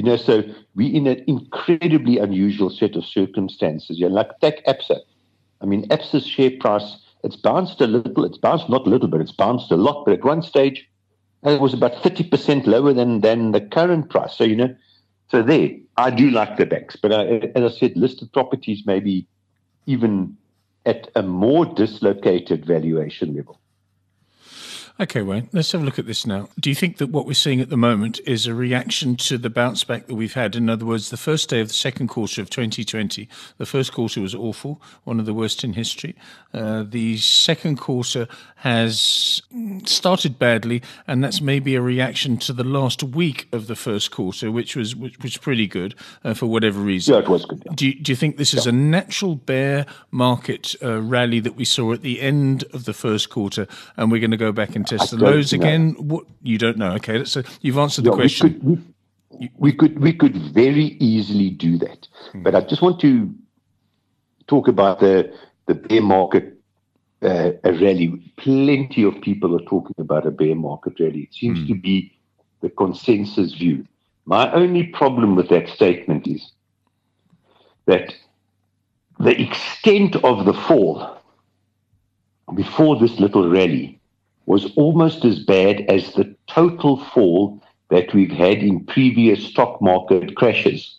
You 0.00 0.06
know, 0.06 0.16
so 0.16 0.42
we're 0.74 0.96
in 0.96 1.06
an 1.06 1.22
incredibly 1.26 2.16
unusual 2.16 2.70
set 2.70 2.96
of 2.96 3.04
circumstances. 3.04 3.98
You 3.98 4.08
know, 4.08 4.14
like 4.14 4.30
take 4.40 4.64
Absa. 4.64 4.98
I 5.60 5.66
mean, 5.66 5.86
Absa's 5.88 6.26
share 6.26 6.52
price, 6.58 6.96
it's 7.22 7.36
bounced 7.36 7.82
a 7.82 7.86
little, 7.86 8.24
it's 8.24 8.38
bounced 8.38 8.70
not 8.70 8.86
a 8.86 8.88
little, 8.88 9.08
but 9.08 9.20
it's 9.20 9.30
bounced 9.30 9.70
a 9.70 9.76
lot. 9.76 10.06
But 10.06 10.14
at 10.14 10.24
one 10.24 10.40
stage, 10.40 10.88
it 11.42 11.60
was 11.60 11.74
about 11.74 11.96
30% 11.96 12.66
lower 12.66 12.94
than, 12.94 13.20
than 13.20 13.52
the 13.52 13.60
current 13.60 14.08
price. 14.08 14.34
So, 14.34 14.44
you 14.44 14.56
know, 14.56 14.74
so 15.28 15.42
there, 15.42 15.68
I 15.98 16.08
do 16.08 16.30
like 16.30 16.56
the 16.56 16.64
banks. 16.64 16.96
But 16.96 17.12
I, 17.12 17.26
as 17.54 17.74
I 17.74 17.78
said, 17.78 17.94
listed 17.94 18.32
properties 18.32 18.84
maybe 18.86 19.26
even 19.84 20.34
at 20.86 21.10
a 21.14 21.22
more 21.22 21.66
dislocated 21.66 22.64
valuation 22.64 23.36
level. 23.36 23.59
Okay, 25.00 25.22
Wayne, 25.22 25.48
let's 25.54 25.72
have 25.72 25.80
a 25.80 25.84
look 25.86 25.98
at 25.98 26.04
this 26.04 26.26
now. 26.26 26.50
Do 26.58 26.68
you 26.68 26.76
think 26.76 26.98
that 26.98 27.06
what 27.06 27.24
we're 27.24 27.32
seeing 27.32 27.58
at 27.62 27.70
the 27.70 27.76
moment 27.78 28.20
is 28.26 28.46
a 28.46 28.52
reaction 28.52 29.16
to 29.16 29.38
the 29.38 29.48
bounce 29.48 29.82
back 29.82 30.08
that 30.08 30.14
we've 30.14 30.34
had? 30.34 30.54
In 30.54 30.68
other 30.68 30.84
words, 30.84 31.08
the 31.08 31.16
first 31.16 31.48
day 31.48 31.60
of 31.60 31.68
the 31.68 31.74
second 31.74 32.08
quarter 32.08 32.42
of 32.42 32.50
2020, 32.50 33.26
the 33.56 33.64
first 33.64 33.94
quarter 33.94 34.20
was 34.20 34.34
awful, 34.34 34.78
one 35.04 35.18
of 35.18 35.24
the 35.24 35.32
worst 35.32 35.64
in 35.64 35.72
history. 35.72 36.14
Uh, 36.52 36.82
the 36.82 37.16
second 37.16 37.76
quarter 37.76 38.28
has 38.56 39.40
started 39.86 40.38
badly, 40.38 40.82
and 41.06 41.24
that's 41.24 41.40
maybe 41.40 41.76
a 41.76 41.80
reaction 41.80 42.36
to 42.36 42.52
the 42.52 42.64
last 42.64 43.02
week 43.02 43.48
of 43.52 43.68
the 43.68 43.76
first 43.76 44.10
quarter, 44.10 44.52
which 44.52 44.76
was 44.76 44.94
which 44.94 45.16
was 45.20 45.38
pretty 45.38 45.66
good 45.66 45.94
uh, 46.24 46.34
for 46.34 46.44
whatever 46.44 46.78
reason. 46.78 47.14
Yeah, 47.14 47.20
it 47.20 47.28
was 47.28 47.46
good. 47.46 47.62
yeah. 47.64 47.72
Do 47.74 47.86
you, 47.86 47.94
do 47.94 48.12
you 48.12 48.16
think 48.16 48.36
this 48.36 48.52
is 48.52 48.66
a 48.66 48.72
natural 48.72 49.36
bear 49.36 49.86
market 50.10 50.74
uh, 50.82 51.00
rally 51.00 51.40
that 51.40 51.56
we 51.56 51.64
saw 51.64 51.94
at 51.94 52.02
the 52.02 52.20
end 52.20 52.64
of 52.74 52.84
the 52.84 52.92
first 52.92 53.30
quarter, 53.30 53.66
and 53.96 54.12
we're 54.12 54.20
going 54.20 54.30
to 54.32 54.36
go 54.36 54.52
back 54.52 54.76
and 54.76 54.89
test 54.98 55.10
the 55.10 55.16
lows 55.16 55.52
know. 55.52 55.60
again? 55.60 55.94
What 55.98 56.24
you 56.42 56.58
don't 56.58 56.76
know? 56.76 56.92
Okay, 56.92 57.24
so 57.24 57.42
you've 57.60 57.78
answered 57.78 58.04
the 58.04 58.10
we 58.10 58.16
question. 58.16 58.60
could, 58.60 58.94
we, 59.38 59.50
we 59.56 59.72
could 59.72 59.98
we 59.98 60.12
could 60.12 60.36
very 60.52 60.96
easily 61.00 61.50
do 61.50 61.78
that. 61.78 62.08
But 62.34 62.54
I 62.54 62.60
just 62.60 62.82
want 62.82 63.00
to 63.00 63.32
talk 64.46 64.68
about 64.68 65.00
the 65.00 65.32
the 65.66 65.74
bear 65.74 66.02
market 66.02 66.60
uh, 67.22 67.52
a 67.64 67.72
rally. 67.72 68.32
Plenty 68.36 69.04
of 69.04 69.20
people 69.20 69.54
are 69.56 69.64
talking 69.64 69.96
about 69.98 70.26
a 70.26 70.30
bear 70.30 70.54
market 70.54 70.98
rally. 70.98 71.28
It 71.30 71.34
seems 71.34 71.66
to 71.68 71.74
be 71.74 72.18
the 72.60 72.70
consensus 72.70 73.54
view. 73.54 73.86
My 74.24 74.52
only 74.52 74.84
problem 74.84 75.36
with 75.36 75.48
that 75.48 75.68
statement 75.68 76.26
is 76.26 76.52
that 77.86 78.14
the 79.18 79.40
extent 79.40 80.16
of 80.16 80.44
the 80.44 80.54
fall 80.54 81.18
before 82.54 82.98
this 82.98 83.18
little 83.18 83.48
rally 83.48 83.99
was 84.50 84.72
almost 84.74 85.24
as 85.24 85.38
bad 85.38 85.82
as 85.82 86.14
the 86.14 86.34
total 86.48 86.96
fall 87.12 87.62
that 87.88 88.12
we've 88.12 88.32
had 88.32 88.58
in 88.58 88.84
previous 88.84 89.44
stock 89.44 89.80
market 89.80 90.34
crashes. 90.34 90.98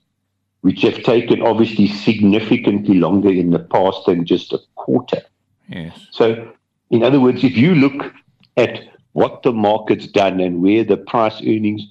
which 0.62 0.84
have 0.84 1.02
taken 1.04 1.42
obviously 1.42 1.88
significantly 1.88 2.94
longer 2.94 3.32
in 3.32 3.50
the 3.50 3.66
past 3.76 4.06
than 4.06 4.26
just 4.26 4.54
a 4.54 4.60
quarter. 4.76 5.22
Yes. 5.68 6.08
So, 6.12 6.52
in 6.92 7.02
other 7.04 7.20
words, 7.20 7.44
if 7.44 7.58
you 7.58 7.74
look 7.74 8.14
at 8.58 8.80
what 9.14 9.42
the 9.42 9.52
market's 9.52 10.06
done 10.06 10.40
and 10.40 10.62
where 10.62 10.84
the 10.84 10.98
price 10.98 11.42
earnings 11.42 11.84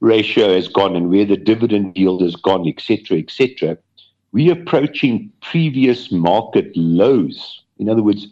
ratio 0.00 0.52
has 0.54 0.66
gone 0.66 0.96
and 0.96 1.08
where 1.08 1.24
the 1.24 1.36
dividend 1.36 1.96
yield 1.96 2.20
has 2.20 2.34
gone, 2.34 2.66
etc., 2.68 3.18
etc., 3.18 3.78
we're 4.32 4.52
approaching 4.60 5.30
previous 5.40 6.10
market 6.10 6.76
lows. 6.76 7.62
In 7.78 7.88
other 7.88 8.02
words, 8.02 8.26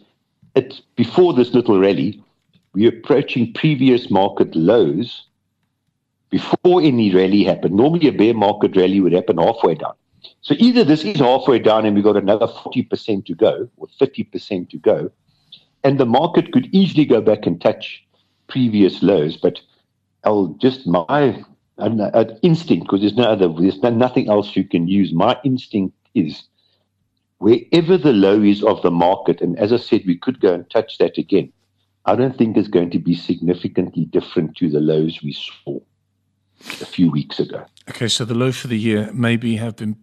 it's 0.55 0.81
before 0.97 1.33
this 1.33 1.53
little 1.53 1.79
rally, 1.79 2.21
we're 2.75 2.89
approaching 2.89 3.53
previous 3.53 4.11
market 4.11 4.53
lows 4.53 5.25
before 6.29 6.81
any 6.81 7.13
rally 7.13 7.43
happened. 7.43 7.73
Normally, 7.75 8.07
a 8.09 8.11
bear 8.11 8.33
market 8.33 8.75
rally 8.75 8.99
would 8.99 9.13
happen 9.13 9.37
halfway 9.37 9.75
down. 9.75 9.93
So 10.41 10.55
either 10.57 10.83
this 10.83 11.05
is 11.05 11.19
halfway 11.19 11.59
down 11.59 11.85
and 11.85 11.95
we've 11.95 12.03
got 12.03 12.17
another 12.17 12.47
40% 12.47 13.25
to 13.27 13.35
go 13.35 13.69
or 13.77 13.87
30% 14.01 14.69
to 14.69 14.77
go, 14.77 15.09
and 15.83 15.97
the 15.97 16.05
market 16.05 16.51
could 16.51 16.67
easily 16.73 17.05
go 17.05 17.21
back 17.21 17.45
and 17.45 17.61
touch 17.61 18.05
previous 18.47 19.01
lows. 19.01 19.37
But 19.37 19.61
I'll 20.25 20.47
just 20.59 20.85
my 20.85 21.43
instinct, 22.41 22.85
because 22.85 23.01
there's 23.01 23.15
no 23.15 23.23
other, 23.23 23.47
there's 23.47 23.81
no, 23.81 23.89
nothing 23.89 24.29
else 24.29 24.55
you 24.55 24.65
can 24.65 24.87
use. 24.87 25.13
My 25.13 25.37
instinct 25.45 25.95
is 26.13 26.43
wherever 27.37 27.97
the 27.97 28.13
low 28.13 28.41
is 28.41 28.63
of 28.63 28.81
the 28.81 28.91
market, 28.91 29.41
and 29.41 29.57
as 29.57 29.71
I 29.71 29.77
said, 29.77 30.03
we 30.05 30.17
could 30.17 30.41
go 30.41 30.53
and 30.53 30.69
touch 30.69 30.97
that 30.97 31.17
again. 31.17 31.53
I 32.05 32.15
don't 32.15 32.37
think 32.37 32.57
it's 32.57 32.67
going 32.67 32.91
to 32.91 32.99
be 32.99 33.15
significantly 33.15 34.05
different 34.05 34.55
to 34.57 34.69
the 34.69 34.79
lows 34.79 35.19
we 35.23 35.33
saw 35.33 35.79
a 36.81 36.85
few 36.85 37.11
weeks 37.11 37.39
ago. 37.39 37.65
Okay, 37.89 38.07
so 38.07 38.25
the 38.25 38.35
low 38.35 38.51
for 38.51 38.67
the 38.67 38.77
year 38.77 39.09
maybe 39.13 39.55
have 39.57 39.75
been 39.75 39.97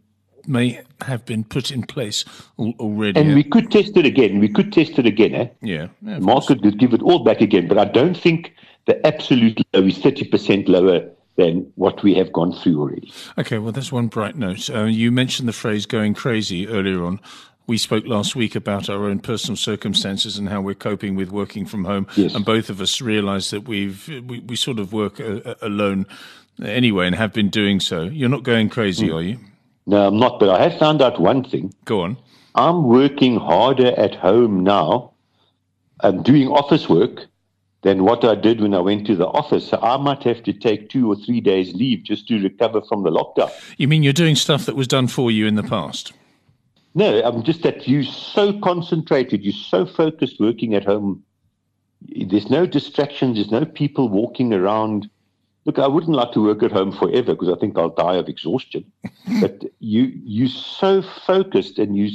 may 0.47 0.81
have 1.03 1.25
been 1.25 1.45
put 1.45 1.71
in 1.71 1.85
place 1.85 2.25
already. 2.59 3.21
And 3.21 3.35
we 3.35 3.45
could 3.45 3.71
test 3.71 3.97
it 3.97 4.05
again. 4.05 4.41
We 4.41 4.49
could 4.49 4.73
test 4.73 4.99
it 4.99 5.07
again. 5.07 5.35
Eh? 5.35 5.49
Yeah. 5.63 5.89
yeah 6.03 6.19
market 6.19 6.63
could 6.63 6.79
give 6.79 6.93
it 6.93 7.03
all 7.03 7.23
back 7.23 7.41
again, 7.41 7.69
but 7.69 7.79
I 7.79 7.85
don't 7.85 8.17
think 8.17 8.53
the 8.87 9.05
absolute 9.07 9.61
low 9.73 9.85
is 9.87 9.99
30% 9.99 10.69
lower 10.69 11.09
than 11.37 11.73
what 11.77 12.03
we 12.03 12.15
have 12.15 12.33
gone 12.33 12.53
through 12.53 12.81
already. 12.81 13.13
Okay, 13.39 13.59
well, 13.59 13.73
that's 13.73 13.93
one 13.93 14.09
bright 14.09 14.37
note. 14.37 14.69
Uh, 14.69 14.85
you 14.85 15.11
mentioned 15.11 15.49
the 15.49 15.53
phrase 15.53 15.87
going 15.87 16.15
crazy 16.15 16.69
earlier 16.69 17.05
on. 17.05 17.21
We 17.67 17.79
spoke 17.79 18.07
last 18.07 18.35
week 18.35 18.55
about 18.55 18.91
our 18.91 19.05
own 19.05 19.21
personal 19.21 19.57
circumstances 19.57 20.37
and 20.37 20.49
how 20.49 20.61
we're 20.61 20.75
coping 20.75 21.15
with 21.15 21.31
working 21.31 21.65
from 21.65 21.85
home. 21.85 22.07
Yes. 22.17 22.35
And 22.35 22.45
both 22.45 22.69
of 22.71 22.81
us 22.81 23.01
realized 23.01 23.51
that 23.53 23.69
we've, 23.69 24.09
we, 24.09 24.41
we 24.41 24.57
sort 24.57 24.79
of 24.79 24.93
work 24.93 25.21
a, 25.21 25.57
a, 25.63 25.67
alone 25.69 26.07
anyway 26.63 27.07
and 27.07 27.15
have 27.15 27.33
been 27.33 27.51
doing 27.51 27.81
so. 27.81 28.03
You're 28.03 28.29
not 28.29 28.43
going 28.43 28.69
crazy, 28.69 29.09
mm. 29.09 29.15
are 29.15 29.23
you? 29.23 29.39
No, 29.87 30.09
I'm 30.09 30.19
not, 30.19 30.39
but 30.39 30.49
I 30.49 30.63
have 30.63 30.79
found 30.79 31.03
out 31.03 31.21
one 31.21 31.45
thing. 31.45 31.73
Go 31.85 32.01
on. 32.03 32.17
I'm 32.55 32.85
working 32.85 33.37
harder 33.37 33.99
at 33.99 34.15
home 34.15 34.63
now. 34.63 35.13
I'm 36.01 36.23
doing 36.23 36.49
office 36.49 36.89
work 36.89 37.27
than 37.83 38.05
what 38.05 38.25
I 38.25 38.35
did 38.35 38.61
when 38.61 38.75
I 38.75 38.81
went 38.81 39.07
to 39.09 39.17
the 39.17 39.27
office. 39.27 39.69
So 39.69 39.79
I 39.81 39.97
might 39.97 40.23
have 40.23 40.43
to 40.45 40.53
take 40.53 40.89
two 40.89 41.11
or 41.11 41.17
three 41.17 41.41
days 41.41 41.75
leave 41.75 42.05
just 42.05 42.29
to 42.29 42.41
recover 42.41 42.81
from 42.83 43.03
the 43.03 43.11
lockdown. 43.11 43.51
You 43.77 43.89
mean 43.89 44.03
you're 44.03 44.13
doing 44.13 44.37
stuff 44.37 44.67
that 44.67 44.77
was 44.77 44.87
done 44.87 45.09
for 45.09 45.31
you 45.31 45.47
in 45.47 45.57
the 45.57 45.63
past? 45.63 46.13
No, 46.95 47.23
I'm 47.23 47.43
just 47.43 47.63
that 47.63 47.89
you're 47.89 48.05
so 48.05 48.59
concentrated, 48.61 49.43
you're 49.43 49.53
so 49.53 49.87
focused 49.87 50.39
working 50.41 50.75
at 50.75 50.85
home. 50.85 51.25
There's 52.03 52.51
no 52.51 52.67
distractions, 52.67 53.37
there's 53.37 53.51
no 53.51 53.65
people 53.65 54.09
walking 54.09 54.53
around. 54.53 55.09
Look, 55.65 55.79
I 55.79 55.87
wouldn't 55.87 56.17
like 56.17 56.33
to 56.33 56.43
work 56.45 56.63
at 56.63 56.73
home 56.73 56.93
forever 56.93 57.35
because 57.35 57.49
I 57.49 57.59
think 57.59 57.79
I'll 57.79 57.89
die 57.89 58.17
of 58.17 58.29
exhaustion. 58.29 58.85
but 59.41 59.65
you 59.79 60.13
you're 60.25 60.49
so 60.49 61.03
focused 61.03 61.79
and 61.79 61.97
you 61.97 62.11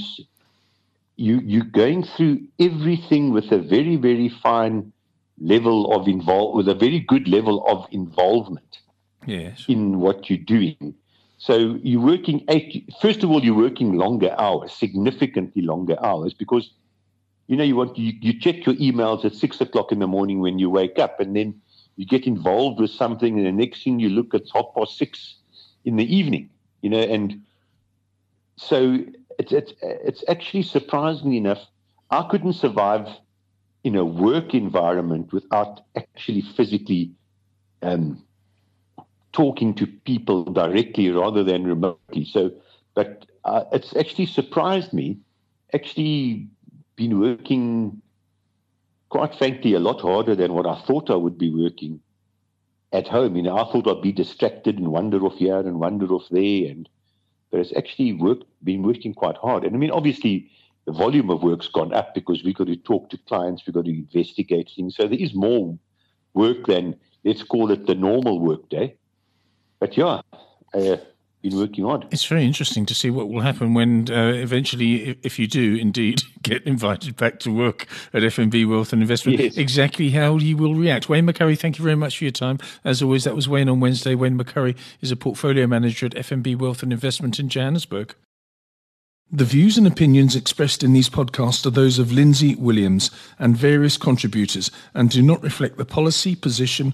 you 1.16 1.40
you're 1.44 1.64
going 1.64 2.04
through 2.04 2.42
everything 2.60 3.32
with 3.32 3.52
a 3.52 3.58
very 3.58 3.96
very 3.96 4.30
fine 4.30 4.92
level 5.40 5.94
of 5.94 6.08
involve 6.08 6.56
with 6.56 6.68
a 6.68 6.76
very 6.76 7.00
good 7.00 7.28
level 7.28 7.66
of 7.68 7.88
involvement 7.92 8.80
yes. 9.26 9.66
in 9.68 10.00
what 10.00 10.30
you're 10.30 10.40
doing. 10.40 10.96
So 11.38 11.80
you're 11.84 12.02
working 12.02 12.44
eight. 12.50 12.92
First 13.00 13.24
of 13.24 13.30
all, 13.30 13.44
you're 13.44 13.56
working 13.56 13.94
longer 13.94 14.36
hours, 14.40 14.72
significantly 14.74 15.62
longer 15.62 15.96
hours, 16.04 16.34
because 16.34 16.72
you 17.48 17.56
know 17.56 17.64
you 17.64 17.76
want 17.76 17.98
you, 17.98 18.14
you 18.22 18.40
check 18.40 18.66
your 18.66 18.76
emails 18.76 19.24
at 19.24 19.36
six 19.36 19.62
o'clock 19.62 19.92
in 19.92 20.00
the 20.00 20.08
morning 20.08 20.40
when 20.40 20.58
you 20.58 20.70
wake 20.70 20.98
up, 20.98 21.20
and 21.20 21.36
then 21.36 21.62
you 21.96 22.06
get 22.06 22.26
involved 22.26 22.80
with 22.80 22.90
something, 22.90 23.38
and 23.38 23.46
the 23.46 23.52
next 23.52 23.84
thing 23.84 24.00
you 24.00 24.10
look 24.10 24.34
at 24.34 24.44
half 24.54 24.66
past 24.76 24.98
six 24.98 25.36
in 25.86 25.96
the 25.96 26.16
evening. 26.16 26.50
You 26.82 26.90
know, 26.90 27.00
and 27.02 27.44
so 28.56 29.00
it's 29.38 29.52
it's 29.52 29.74
it's 29.82 30.24
actually 30.28 30.64
surprisingly 30.64 31.38
enough, 31.38 31.64
I 32.10 32.24
couldn't 32.24 32.54
survive 32.54 33.08
in 33.84 33.96
a 33.96 34.04
work 34.04 34.54
environment 34.56 35.32
without 35.32 35.82
actually 35.96 36.42
physically 36.42 37.12
um, 37.84 38.24
talking 39.38 39.72
to 39.76 39.86
people 39.86 40.44
directly 40.46 41.12
rather 41.12 41.44
than 41.44 41.64
remotely. 41.64 42.26
So, 42.26 42.52
but 42.96 43.28
uh, 43.46 43.66
it's 43.72 43.96
actually 43.96 44.26
surprised 44.26 44.94
me. 44.94 45.20
Actually, 45.76 46.48
been 46.96 47.20
working, 47.20 48.02
quite 49.10 49.36
frankly, 49.36 49.76
a 49.76 49.80
lot 49.80 50.02
harder 50.02 50.36
than 50.36 50.54
what 50.54 50.66
I 50.66 50.82
thought 50.88 51.12
I 51.12 51.16
would 51.16 51.38
be 51.38 51.54
working 51.54 52.00
at 52.92 53.08
home. 53.08 53.36
You 53.36 53.44
know, 53.44 53.58
I 53.58 53.72
thought 53.72 53.88
I'd 53.88 54.02
be 54.02 54.12
distracted 54.12 54.80
and 54.80 54.88
wander 54.88 55.24
off 55.24 55.38
here 55.38 55.60
and 55.60 55.80
wander 55.80 56.08
off 56.08 56.26
there, 56.32 56.72
and 56.72 56.90
but 57.52 57.60
it's 57.60 57.78
actually 57.78 58.14
worked, 58.14 58.46
been 58.64 58.82
working 58.82 59.14
quite 59.14 59.38
hard. 59.38 59.66
And 59.66 59.76
I 59.76 59.78
mean, 59.78 59.92
obviously, 59.92 60.50
the 60.86 60.94
volume 60.94 61.30
of 61.30 61.44
work's 61.44 61.68
gone 61.68 61.94
up 61.94 62.16
because 62.16 62.44
we've 62.44 62.56
got 62.56 62.68
to 62.68 62.76
talk 62.76 63.12
to 63.12 63.18
clients, 63.30 63.62
we've 63.68 63.76
got 63.76 63.86
to 63.86 63.98
investigate 64.06 64.72
things. 64.76 64.96
So 64.96 65.08
there 65.08 65.20
is 65.20 65.36
more 65.36 65.78
work 66.34 66.66
than, 66.66 66.96
let's 67.24 67.44
call 67.44 67.70
it 67.72 67.86
the 67.86 67.96
normal 67.96 68.40
workday. 68.40 68.98
But 69.80 69.98
yeah, 69.98 70.22
uh, 70.74 70.98
been 71.42 71.58
working 71.58 71.86
on. 71.86 72.08
It's 72.12 72.26
very 72.26 72.46
interesting 72.46 72.86
to 72.88 72.96
see 72.96 73.10
what 73.10 73.30
will 73.30 73.42
happen 73.42 73.74
when 73.74 74.10
uh, 74.10 74.34
eventually, 74.34 75.18
if 75.24 75.38
you 75.38 75.48
do 75.48 75.76
indeed 75.76 76.24
get 76.42 76.64
invited 76.64 77.16
back 77.16 77.40
to 77.42 77.52
work 77.52 77.88
at 78.14 78.24
FNB 78.24 78.68
Wealth 78.68 78.94
and 78.94 79.02
Investment, 79.02 79.40
yes. 79.40 79.58
exactly 79.58 80.10
how 80.10 80.38
you 80.38 80.58
will 80.58 80.76
react. 80.76 81.10
Wayne 81.10 81.28
McCurrie, 81.28 81.58
thank 81.58 81.78
you 81.78 81.84
very 81.84 81.96
much 81.96 82.18
for 82.18 82.24
your 82.24 82.32
time. 82.32 82.60
As 82.84 83.02
always, 83.02 83.24
that 83.24 83.36
was 83.36 83.48
Wayne 83.48 83.70
on 83.70 83.80
Wednesday. 83.80 84.16
Wayne 84.16 84.38
McCurrie 84.38 84.76
is 85.02 85.12
a 85.12 85.16
portfolio 85.16 85.68
manager 85.68 86.08
at 86.08 86.14
FNB 86.14 86.58
Wealth 86.58 86.84
and 86.84 86.92
Investment 86.92 87.40
in 87.40 87.50
Johannesburg. 87.50 88.16
The 89.30 89.44
views 89.44 89.78
and 89.78 89.86
opinions 89.86 90.38
expressed 90.38 90.84
in 90.84 90.94
these 90.94 91.10
podcasts 91.10 91.66
are 91.66 91.70
those 91.70 92.00
of 92.00 92.14
Lindsay 92.14 92.56
Williams 92.56 93.12
and 93.38 93.58
various 93.58 93.98
contributors 93.98 94.72
and 94.94 95.10
do 95.10 95.22
not 95.22 95.44
reflect 95.44 95.76
the 95.76 95.84
policy, 95.84 96.34
position, 96.34 96.94